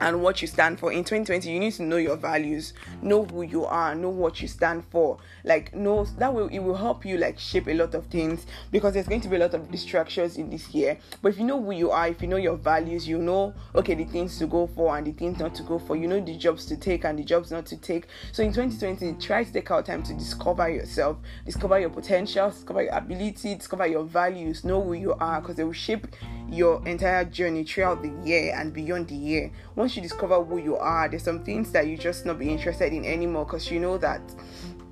and 0.00 0.22
what 0.22 0.40
you 0.40 0.48
stand 0.48 0.78
for. 0.78 0.92
In 0.92 1.04
2020, 1.04 1.50
you 1.50 1.60
need 1.60 1.72
to 1.74 1.82
know 1.82 1.96
your 1.96 2.16
values, 2.16 2.72
know 3.02 3.24
who 3.24 3.42
you 3.42 3.64
are, 3.66 3.94
know 3.94 4.08
what 4.08 4.40
you 4.40 4.48
stand 4.48 4.84
for. 4.90 5.18
Like, 5.44 5.74
know 5.74 6.04
that 6.18 6.32
will 6.32 6.48
it 6.48 6.58
will 6.58 6.76
help 6.76 7.04
you 7.04 7.18
like 7.18 7.38
shape 7.38 7.68
a 7.68 7.74
lot 7.74 7.94
of 7.94 8.06
things 8.06 8.46
because 8.70 8.94
there's 8.94 9.08
going 9.08 9.20
to 9.20 9.28
be 9.28 9.36
a 9.36 9.38
lot 9.40 9.54
of 9.54 9.70
distractions 9.70 10.36
in 10.36 10.50
this 10.50 10.74
year. 10.74 10.98
But 11.22 11.32
if 11.32 11.38
you 11.38 11.44
know 11.44 11.62
who 11.62 11.72
you 11.72 11.90
are, 11.90 12.08
if 12.08 12.22
you 12.22 12.28
know 12.28 12.36
your 12.36 12.56
values, 12.56 13.06
you 13.06 13.18
know 13.18 13.54
okay 13.74 13.94
the 13.94 14.04
things 14.04 14.38
to 14.38 14.46
go 14.46 14.66
for 14.66 14.96
and 14.96 15.06
the 15.06 15.12
things 15.12 15.38
not 15.38 15.54
to 15.56 15.62
go 15.62 15.78
for. 15.78 15.96
You 15.96 16.08
know 16.08 16.20
the 16.20 16.36
jobs 16.36 16.64
to 16.66 16.76
take 16.76 17.04
and 17.04 17.18
the 17.18 17.24
jobs 17.24 17.50
not 17.50 17.66
to 17.66 17.76
take. 17.76 18.06
So 18.32 18.42
in 18.42 18.52
2020, 18.52 19.20
try 19.20 19.44
to 19.44 19.52
take 19.52 19.70
out 19.70 19.86
time 19.86 20.02
to 20.04 20.14
discover 20.14 20.68
yourself, 20.68 21.18
discover 21.44 21.78
your 21.78 21.90
potential, 21.90 22.50
discover 22.50 22.82
your 22.82 22.94
ability, 22.94 23.54
discover 23.56 23.86
your 23.86 24.04
values, 24.04 24.64
know 24.64 24.82
who 24.82 24.94
you 24.94 25.14
are 25.14 25.40
because 25.40 25.56
they 25.56 25.64
will 25.64 25.72
shape 25.72 26.06
your 26.48 26.86
entire 26.86 27.24
journey 27.24 27.64
throughout 27.64 28.02
the 28.02 28.12
year 28.24 28.54
and 28.56 28.72
beyond 28.72 29.08
the 29.08 29.14
year. 29.14 29.50
Once 29.76 29.89
you 29.96 30.02
discover 30.02 30.42
who 30.42 30.58
you 30.58 30.76
are, 30.76 31.08
there's 31.08 31.22
some 31.22 31.44
things 31.44 31.72
that 31.72 31.86
you 31.86 31.96
just 31.96 32.26
not 32.26 32.38
be 32.38 32.48
interested 32.48 32.92
in 32.92 33.04
anymore 33.04 33.44
because 33.44 33.70
you 33.70 33.80
know 33.80 33.98
that 33.98 34.20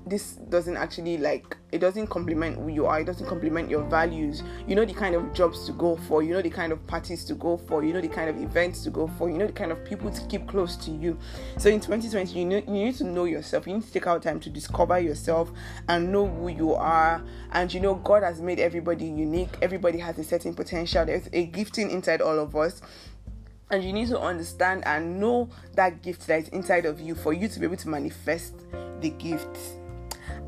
this 0.09 0.33
doesn't 0.49 0.75
actually 0.75 1.17
like 1.17 1.55
it 1.71 1.77
doesn't 1.77 2.07
complement 2.07 2.57
who 2.57 2.69
you 2.69 2.85
are 2.87 2.99
it 2.99 3.05
doesn't 3.05 3.27
complement 3.27 3.69
your 3.69 3.83
values. 3.83 4.43
You 4.67 4.75
know 4.75 4.85
the 4.85 4.93
kind 4.93 5.15
of 5.15 5.33
jobs 5.33 5.65
to 5.67 5.71
go 5.73 5.95
for 5.95 6.23
you 6.23 6.33
know 6.33 6.41
the 6.41 6.49
kind 6.49 6.71
of 6.71 6.85
parties 6.87 7.23
to 7.25 7.35
go 7.35 7.57
for 7.57 7.83
you 7.83 7.93
know 7.93 8.01
the 8.01 8.07
kind 8.07 8.29
of 8.29 8.41
events 8.41 8.83
to 8.83 8.89
go 8.89 9.07
for 9.17 9.29
you 9.29 9.37
know 9.37 9.45
the 9.45 9.53
kind 9.53 9.71
of 9.71 9.85
people 9.85 10.09
to 10.09 10.21
keep 10.27 10.47
close 10.47 10.75
to 10.77 10.91
you. 10.91 11.17
So 11.57 11.69
in 11.69 11.79
2020 11.79 12.39
you, 12.39 12.45
know, 12.45 12.57
you 12.57 12.85
need 12.85 12.95
to 12.95 13.03
know 13.03 13.25
yourself. 13.25 13.67
You 13.67 13.75
need 13.75 13.83
to 13.83 13.91
take 13.91 14.07
out 14.07 14.23
time 14.23 14.39
to 14.41 14.49
discover 14.49 14.99
yourself 14.99 15.51
and 15.87 16.11
know 16.11 16.27
who 16.27 16.47
you 16.49 16.73
are. 16.73 17.23
And 17.51 17.71
you 17.71 17.79
know 17.79 17.95
god 17.95 18.23
has 18.23 18.41
made 18.41 18.59
everybody 18.59 19.05
unique. 19.05 19.57
Everybody 19.61 19.99
has 19.99 20.17
a 20.17 20.23
certain 20.23 20.55
potential. 20.55 21.05
There's 21.05 21.29
a 21.33 21.45
gifting 21.45 21.91
inside 21.91 22.21
all 22.21 22.39
of 22.39 22.55
us 22.55 22.81
and 23.71 23.83
you 23.83 23.93
need 23.93 24.07
to 24.09 24.19
understand 24.19 24.83
and 24.85 25.19
know 25.19 25.49
that 25.75 26.01
gift 26.01 26.27
that 26.27 26.41
is 26.43 26.49
inside 26.49 26.85
of 26.85 26.99
you 26.99 27.15
for 27.15 27.33
you 27.33 27.47
to 27.47 27.59
be 27.59 27.65
able 27.65 27.77
to 27.77 27.89
manifest 27.89 28.55
the 29.01 29.09
gift. 29.11 29.57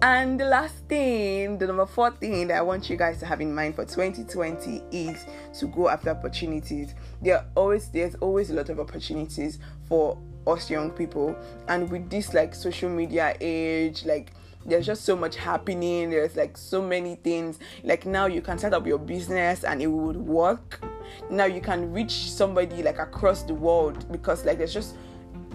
and 0.01 0.39
the 0.39 0.45
last 0.45 0.75
thing, 0.87 1.57
the 1.57 1.67
number 1.67 1.85
four 1.85 2.11
thing 2.11 2.47
that 2.47 2.57
I 2.57 2.61
want 2.61 2.89
you 2.89 2.97
guys 2.97 3.19
to 3.19 3.25
have 3.25 3.41
in 3.41 3.53
mind 3.53 3.75
for 3.75 3.85
2020 3.85 4.83
is 4.91 5.25
to 5.59 5.67
go 5.67 5.89
after 5.89 6.09
opportunities. 6.09 6.95
There 7.21 7.37
are 7.37 7.45
always 7.55 7.89
there's 7.89 8.15
always 8.15 8.49
a 8.49 8.53
lot 8.53 8.69
of 8.69 8.79
opportunities 8.79 9.59
for 9.87 10.17
us 10.47 10.69
young 10.69 10.89
people, 10.91 11.35
and 11.67 11.89
with 11.91 12.09
this 12.09 12.33
like 12.33 12.55
social 12.55 12.89
media 12.89 13.35
age, 13.39 14.05
like 14.05 14.33
there's 14.65 14.85
just 14.85 15.05
so 15.05 15.15
much 15.15 15.35
happening. 15.35 16.09
There's 16.09 16.35
like 16.35 16.57
so 16.57 16.81
many 16.81 17.15
things. 17.15 17.59
Like 17.83 18.05
now 18.05 18.25
you 18.25 18.41
can 18.41 18.57
set 18.57 18.73
up 18.73 18.85
your 18.85 18.99
business 18.99 19.63
and 19.63 19.81
it 19.81 19.87
would 19.87 20.17
work. 20.17 20.83
Now 21.29 21.45
you 21.45 21.61
can 21.61 21.91
reach 21.91 22.31
somebody 22.31 22.83
like 22.83 22.99
across 22.99 23.43
the 23.43 23.53
world 23.53 24.11
because 24.11 24.45
like 24.45 24.57
there's 24.57 24.73
just 24.73 24.95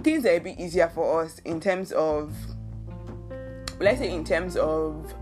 things 0.02 0.22
that 0.22 0.32
are 0.32 0.36
a 0.36 0.40
bit 0.40 0.58
easier 0.58 0.88
for 0.88 1.22
us 1.22 1.40
in 1.44 1.60
terms 1.60 1.92
of 1.92 2.34
let's 3.80 3.98
say 3.98 4.12
in 4.12 4.24
terms 4.24 4.56
of 4.56 5.12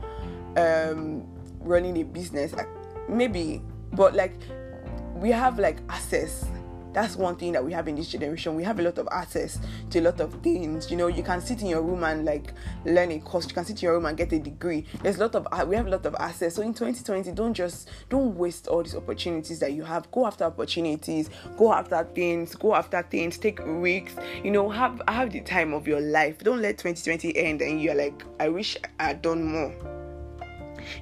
um, 0.56 1.26
running 1.60 1.96
a 1.98 2.04
business, 2.04 2.54
maybe, 3.08 3.62
but 3.92 4.14
like 4.14 4.36
we 5.14 5.30
have 5.30 5.58
like 5.58 5.78
access 5.88 6.46
that's 6.94 7.16
one 7.16 7.36
thing 7.36 7.52
that 7.52 7.64
we 7.64 7.72
have 7.72 7.88
in 7.88 7.96
this 7.96 8.08
generation. 8.08 8.54
We 8.54 8.62
have 8.62 8.78
a 8.78 8.82
lot 8.82 8.98
of 8.98 9.08
access 9.10 9.58
to 9.90 9.98
a 9.98 10.02
lot 10.02 10.20
of 10.20 10.32
things. 10.42 10.90
You 10.90 10.96
know, 10.96 11.08
you 11.08 11.22
can 11.22 11.40
sit 11.40 11.60
in 11.60 11.66
your 11.66 11.82
room 11.82 12.04
and 12.04 12.24
like 12.24 12.54
learn 12.84 13.10
a 13.10 13.18
course. 13.18 13.46
You 13.48 13.54
can 13.54 13.64
sit 13.64 13.82
in 13.82 13.86
your 13.86 13.94
room 13.94 14.06
and 14.06 14.16
get 14.16 14.32
a 14.32 14.38
degree. 14.38 14.86
There's 15.02 15.16
a 15.16 15.20
lot 15.20 15.34
of 15.34 15.68
we 15.68 15.76
have 15.76 15.86
a 15.86 15.90
lot 15.90 16.06
of 16.06 16.14
access. 16.18 16.54
So 16.54 16.62
in 16.62 16.72
2020, 16.72 17.32
don't 17.32 17.52
just 17.52 17.90
don't 18.08 18.36
waste 18.36 18.68
all 18.68 18.82
these 18.82 18.94
opportunities 18.94 19.58
that 19.58 19.72
you 19.72 19.82
have. 19.82 20.10
Go 20.12 20.26
after 20.26 20.44
opportunities. 20.44 21.28
Go 21.56 21.72
after 21.72 22.04
things. 22.14 22.54
Go 22.54 22.74
after 22.74 23.02
things. 23.02 23.38
Take 23.38 23.58
risks. 23.64 24.14
You 24.42 24.52
know, 24.52 24.68
have 24.70 25.02
have 25.08 25.30
the 25.30 25.40
time 25.40 25.74
of 25.74 25.88
your 25.88 26.00
life. 26.00 26.38
Don't 26.38 26.62
let 26.62 26.78
2020 26.78 27.36
end 27.36 27.60
and 27.60 27.82
you're 27.82 27.94
like, 27.94 28.24
I 28.38 28.48
wish 28.48 28.76
I 29.00 29.04
had 29.04 29.22
done 29.22 29.44
more 29.44 29.93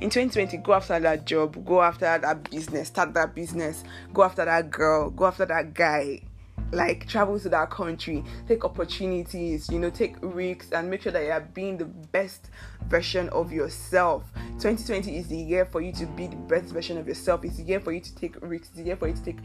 in 0.00 0.10
2020 0.10 0.56
go 0.58 0.74
after 0.74 0.98
that 0.98 1.24
job 1.26 1.64
go 1.64 1.82
after 1.82 2.18
that 2.18 2.50
business 2.50 2.88
start 2.88 3.14
that 3.14 3.34
business 3.34 3.84
go 4.12 4.22
after 4.22 4.44
that 4.44 4.70
girl 4.70 5.10
go 5.10 5.26
after 5.26 5.46
that 5.46 5.74
guy 5.74 6.20
like 6.70 7.06
travel 7.06 7.38
to 7.38 7.48
that 7.48 7.70
country 7.70 8.24
take 8.48 8.64
opportunities 8.64 9.68
you 9.70 9.78
know 9.78 9.90
take 9.90 10.16
risks 10.22 10.72
and 10.72 10.88
make 10.88 11.02
sure 11.02 11.12
that 11.12 11.24
you 11.24 11.30
are 11.30 11.40
being 11.40 11.76
the 11.76 11.84
best 11.84 12.48
version 12.88 13.28
of 13.30 13.52
yourself. 13.52 14.30
2020 14.58 15.16
is 15.16 15.28
the 15.28 15.36
year 15.36 15.64
for 15.64 15.80
you 15.80 15.92
to 15.92 16.06
be 16.06 16.26
the 16.26 16.36
best 16.36 16.66
version 16.66 16.98
of 16.98 17.08
yourself. 17.08 17.44
It's 17.44 17.56
the 17.56 17.62
year 17.62 17.80
for 17.80 17.92
you 17.92 18.00
to 18.00 18.14
take 18.14 18.36
risks. 18.42 18.68
It's 18.68 18.76
the 18.76 18.84
year 18.84 18.96
for 18.96 19.08
you 19.08 19.14
to 19.14 19.22
take 19.22 19.38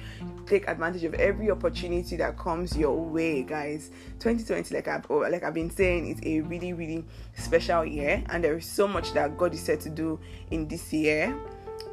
take 0.45 0.67
advantage 0.67 1.03
of 1.03 1.13
every 1.15 1.49
opportunity 1.49 2.15
that 2.17 2.37
comes 2.37 2.77
your 2.77 2.97
way 2.97 3.43
guys. 3.43 3.89
2020 4.19 4.75
like 4.75 4.87
I've 4.87 5.05
oh, 5.09 5.19
like 5.19 5.43
I've 5.43 5.53
been 5.53 5.69
saying 5.69 6.07
is 6.07 6.19
a 6.23 6.41
really 6.41 6.73
really 6.73 7.05
special 7.35 7.85
year. 7.85 8.23
And 8.29 8.43
there 8.43 8.57
is 8.57 8.65
so 8.65 8.87
much 8.87 9.13
that 9.13 9.37
God 9.37 9.53
is 9.53 9.61
set 9.61 9.79
to 9.81 9.89
do 9.89 10.19
in 10.51 10.67
this 10.67 10.91
year 10.91 11.37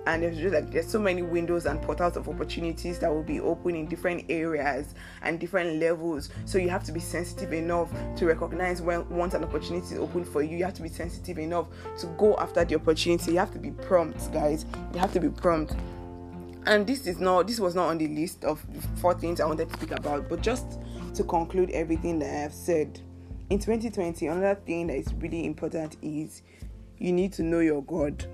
and 0.06 0.22
there's 0.22 0.36
just 0.36 0.54
like 0.54 0.70
there's 0.70 0.86
so 0.86 0.98
many 0.98 1.22
windows 1.22 1.66
and 1.66 1.80
portals 1.80 2.16
of 2.16 2.28
opportunities 2.28 2.98
that 2.98 3.12
will 3.12 3.22
be 3.22 3.40
open 3.40 3.74
in 3.74 3.86
different 3.86 4.24
areas 4.28 4.94
and 5.22 5.40
different 5.40 5.80
levels. 5.80 6.30
So 6.44 6.58
you 6.58 6.68
have 6.68 6.84
to 6.84 6.92
be 6.92 7.00
sensitive 7.00 7.52
enough 7.52 7.90
to 8.16 8.26
recognize 8.26 8.82
when 8.82 9.08
once 9.08 9.34
an 9.34 9.44
opportunity 9.44 9.94
is 9.94 9.98
open 9.98 10.24
for 10.24 10.42
you 10.42 10.56
you 10.58 10.64
have 10.64 10.74
to 10.74 10.82
be 10.82 10.88
sensitive 10.88 11.38
enough 11.38 11.68
to 12.00 12.06
go 12.18 12.36
after 12.36 12.64
the 12.64 12.74
opportunity. 12.74 13.32
You 13.32 13.38
have 13.38 13.52
to 13.52 13.58
be 13.58 13.70
prompt 13.70 14.30
guys. 14.32 14.66
You 14.92 15.00
have 15.00 15.12
to 15.14 15.20
be 15.20 15.30
prompt. 15.30 15.74
And 16.66 16.86
this 16.86 17.06
is 17.06 17.18
not 17.18 17.46
this 17.46 17.60
was 17.60 17.74
not 17.74 17.88
on 17.88 17.98
the 17.98 18.08
list 18.08 18.44
of 18.44 18.64
four 18.96 19.14
things 19.14 19.38
i 19.40 19.44
wanted 19.44 19.68
to 19.68 19.76
speak 19.76 19.90
about 19.90 20.30
but 20.30 20.40
just 20.40 20.78
to 21.14 21.22
conclude 21.24 21.70
everything 21.70 22.18
that 22.18 22.28
i 22.28 22.40
have 22.40 22.54
said. 22.54 23.00
In 23.50 23.58
2020 23.58 24.26
another 24.26 24.54
thing 24.54 24.86
that 24.88 24.96
is 24.96 25.12
really 25.14 25.44
important 25.44 25.96
is 26.02 26.42
you 26.98 27.12
need 27.12 27.32
to 27.34 27.42
know 27.42 27.60
your 27.60 27.82
god 27.82 28.26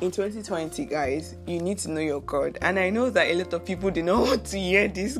in 0.00 0.12
2020, 0.12 0.84
guys, 0.84 1.34
you 1.46 1.60
need 1.60 1.78
to 1.78 1.90
know 1.90 2.00
your 2.00 2.20
God. 2.20 2.56
And 2.62 2.78
I 2.78 2.90
know 2.90 3.10
that 3.10 3.26
a 3.26 3.34
lot 3.34 3.52
of 3.52 3.64
people 3.64 3.90
do 3.90 4.02
not 4.02 4.20
want 4.26 4.44
to 4.46 4.58
hear 4.58 4.86
this, 4.86 5.18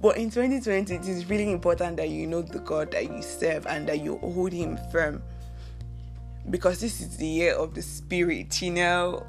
but 0.00 0.16
in 0.16 0.30
2020, 0.30 0.94
it 0.94 1.08
is 1.08 1.28
really 1.28 1.50
important 1.50 1.96
that 1.96 2.10
you 2.10 2.26
know 2.26 2.42
the 2.42 2.58
God 2.58 2.90
that 2.92 3.04
you 3.04 3.22
serve 3.22 3.66
and 3.66 3.88
that 3.88 4.00
you 4.00 4.18
hold 4.18 4.52
Him 4.52 4.78
firm. 4.92 5.22
Because 6.50 6.80
this 6.80 7.00
is 7.00 7.16
the 7.16 7.26
year 7.26 7.54
of 7.54 7.74
the 7.74 7.82
Spirit, 7.82 8.60
you 8.60 8.72
know. 8.72 9.26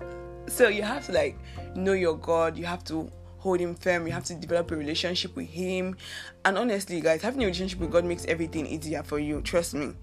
So 0.47 0.67
you 0.67 0.81
have 0.81 1.05
to 1.05 1.11
like 1.13 1.37
know 1.75 1.93
your 1.93 2.17
God, 2.17 2.57
you 2.57 2.65
have 2.65 2.83
to 2.85 3.09
hold 3.37 3.59
him 3.59 3.73
firm. 3.73 4.05
You 4.05 4.13
have 4.13 4.23
to 4.25 4.35
develop 4.35 4.69
a 4.69 4.75
relationship 4.75 5.35
with 5.35 5.49
him. 5.49 5.97
And 6.45 6.59
honestly, 6.59 7.01
guys, 7.01 7.23
having 7.23 7.41
a 7.41 7.45
relationship 7.45 7.79
with 7.79 7.91
God 7.91 8.05
makes 8.05 8.23
everything 8.25 8.67
easier 8.67 9.01
for 9.01 9.17
you. 9.17 9.41
Trust 9.41 9.73
me 9.73 9.93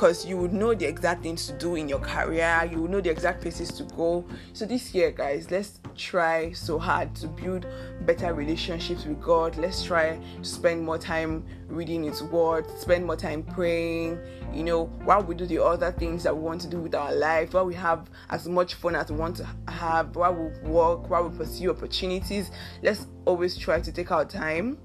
because 0.00 0.24
you 0.24 0.38
would 0.38 0.54
know 0.54 0.72
the 0.72 0.86
exact 0.86 1.22
things 1.22 1.46
to 1.46 1.52
do 1.58 1.74
in 1.74 1.86
your 1.86 1.98
career, 1.98 2.66
you 2.72 2.80
would 2.80 2.90
know 2.90 3.02
the 3.02 3.10
exact 3.10 3.42
places 3.42 3.70
to 3.70 3.82
go. 3.94 4.24
So, 4.54 4.64
this 4.64 4.94
year, 4.94 5.10
guys, 5.10 5.50
let's 5.50 5.78
try 5.94 6.52
so 6.52 6.78
hard 6.78 7.14
to 7.16 7.26
build 7.26 7.66
better 8.06 8.32
relationships 8.32 9.04
with 9.04 9.20
God. 9.20 9.58
Let's 9.58 9.84
try 9.84 10.18
to 10.42 10.48
spend 10.48 10.82
more 10.82 10.96
time 10.96 11.44
reading 11.68 12.04
His 12.04 12.22
Word, 12.22 12.64
spend 12.78 13.04
more 13.04 13.14
time 13.14 13.42
praying. 13.42 14.18
You 14.54 14.64
know, 14.64 14.84
while 15.04 15.22
we 15.22 15.34
do 15.34 15.44
the 15.44 15.62
other 15.62 15.92
things 15.92 16.22
that 16.22 16.34
we 16.34 16.40
want 16.40 16.62
to 16.62 16.68
do 16.68 16.80
with 16.80 16.94
our 16.94 17.14
life, 17.14 17.52
while 17.52 17.66
we 17.66 17.74
have 17.74 18.08
as 18.30 18.48
much 18.48 18.76
fun 18.76 18.96
as 18.96 19.12
we 19.12 19.18
want 19.18 19.36
to 19.36 19.46
have, 19.68 20.16
while 20.16 20.32
we 20.32 20.70
work, 20.70 21.10
while 21.10 21.28
we 21.28 21.36
pursue 21.36 21.72
opportunities, 21.72 22.50
let's 22.82 23.06
always 23.26 23.54
try 23.54 23.82
to 23.82 23.92
take 23.92 24.10
our 24.10 24.24
time 24.24 24.78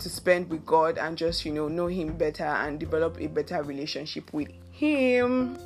to 0.00 0.08
spend 0.08 0.50
with 0.50 0.64
God 0.66 0.98
and 0.98 1.16
just, 1.16 1.44
you 1.44 1.52
know, 1.52 1.68
know 1.68 1.86
Him 1.86 2.16
better 2.16 2.44
and 2.44 2.78
develop 2.78 3.20
a 3.20 3.26
better 3.26 3.62
relationship 3.62 4.32
with 4.32 4.48
Him. 4.70 5.58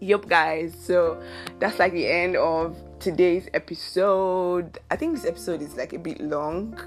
Yup, 0.00 0.28
guys. 0.28 0.74
So 0.80 1.22
that's 1.58 1.78
like 1.78 1.92
the 1.92 2.08
end 2.08 2.36
of 2.36 2.76
today's 2.98 3.48
episode. 3.54 4.78
I 4.90 4.96
think 4.96 5.14
this 5.14 5.24
episode 5.24 5.62
is 5.62 5.76
like 5.76 5.92
a 5.92 5.98
bit 5.98 6.20
long, 6.20 6.78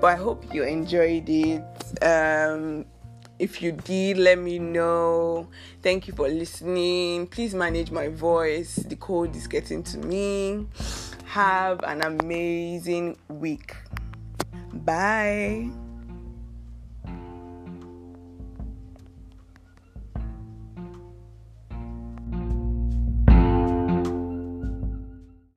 but 0.00 0.06
I 0.06 0.16
hope 0.16 0.52
you 0.54 0.62
enjoyed 0.62 1.28
it. 1.28 1.62
Um, 2.02 2.86
if 3.38 3.60
you 3.60 3.72
did, 3.72 4.16
let 4.16 4.38
me 4.38 4.58
know. 4.58 5.48
Thank 5.82 6.06
you 6.08 6.14
for 6.14 6.28
listening. 6.28 7.26
Please 7.26 7.54
manage 7.54 7.90
my 7.90 8.08
voice. 8.08 8.76
The 8.76 8.96
cold 8.96 9.34
is 9.36 9.46
getting 9.46 9.82
to 9.84 9.98
me. 9.98 10.66
Have 11.26 11.82
an 11.82 12.02
amazing 12.02 13.18
week. 13.28 13.74
Bye. 14.72 15.83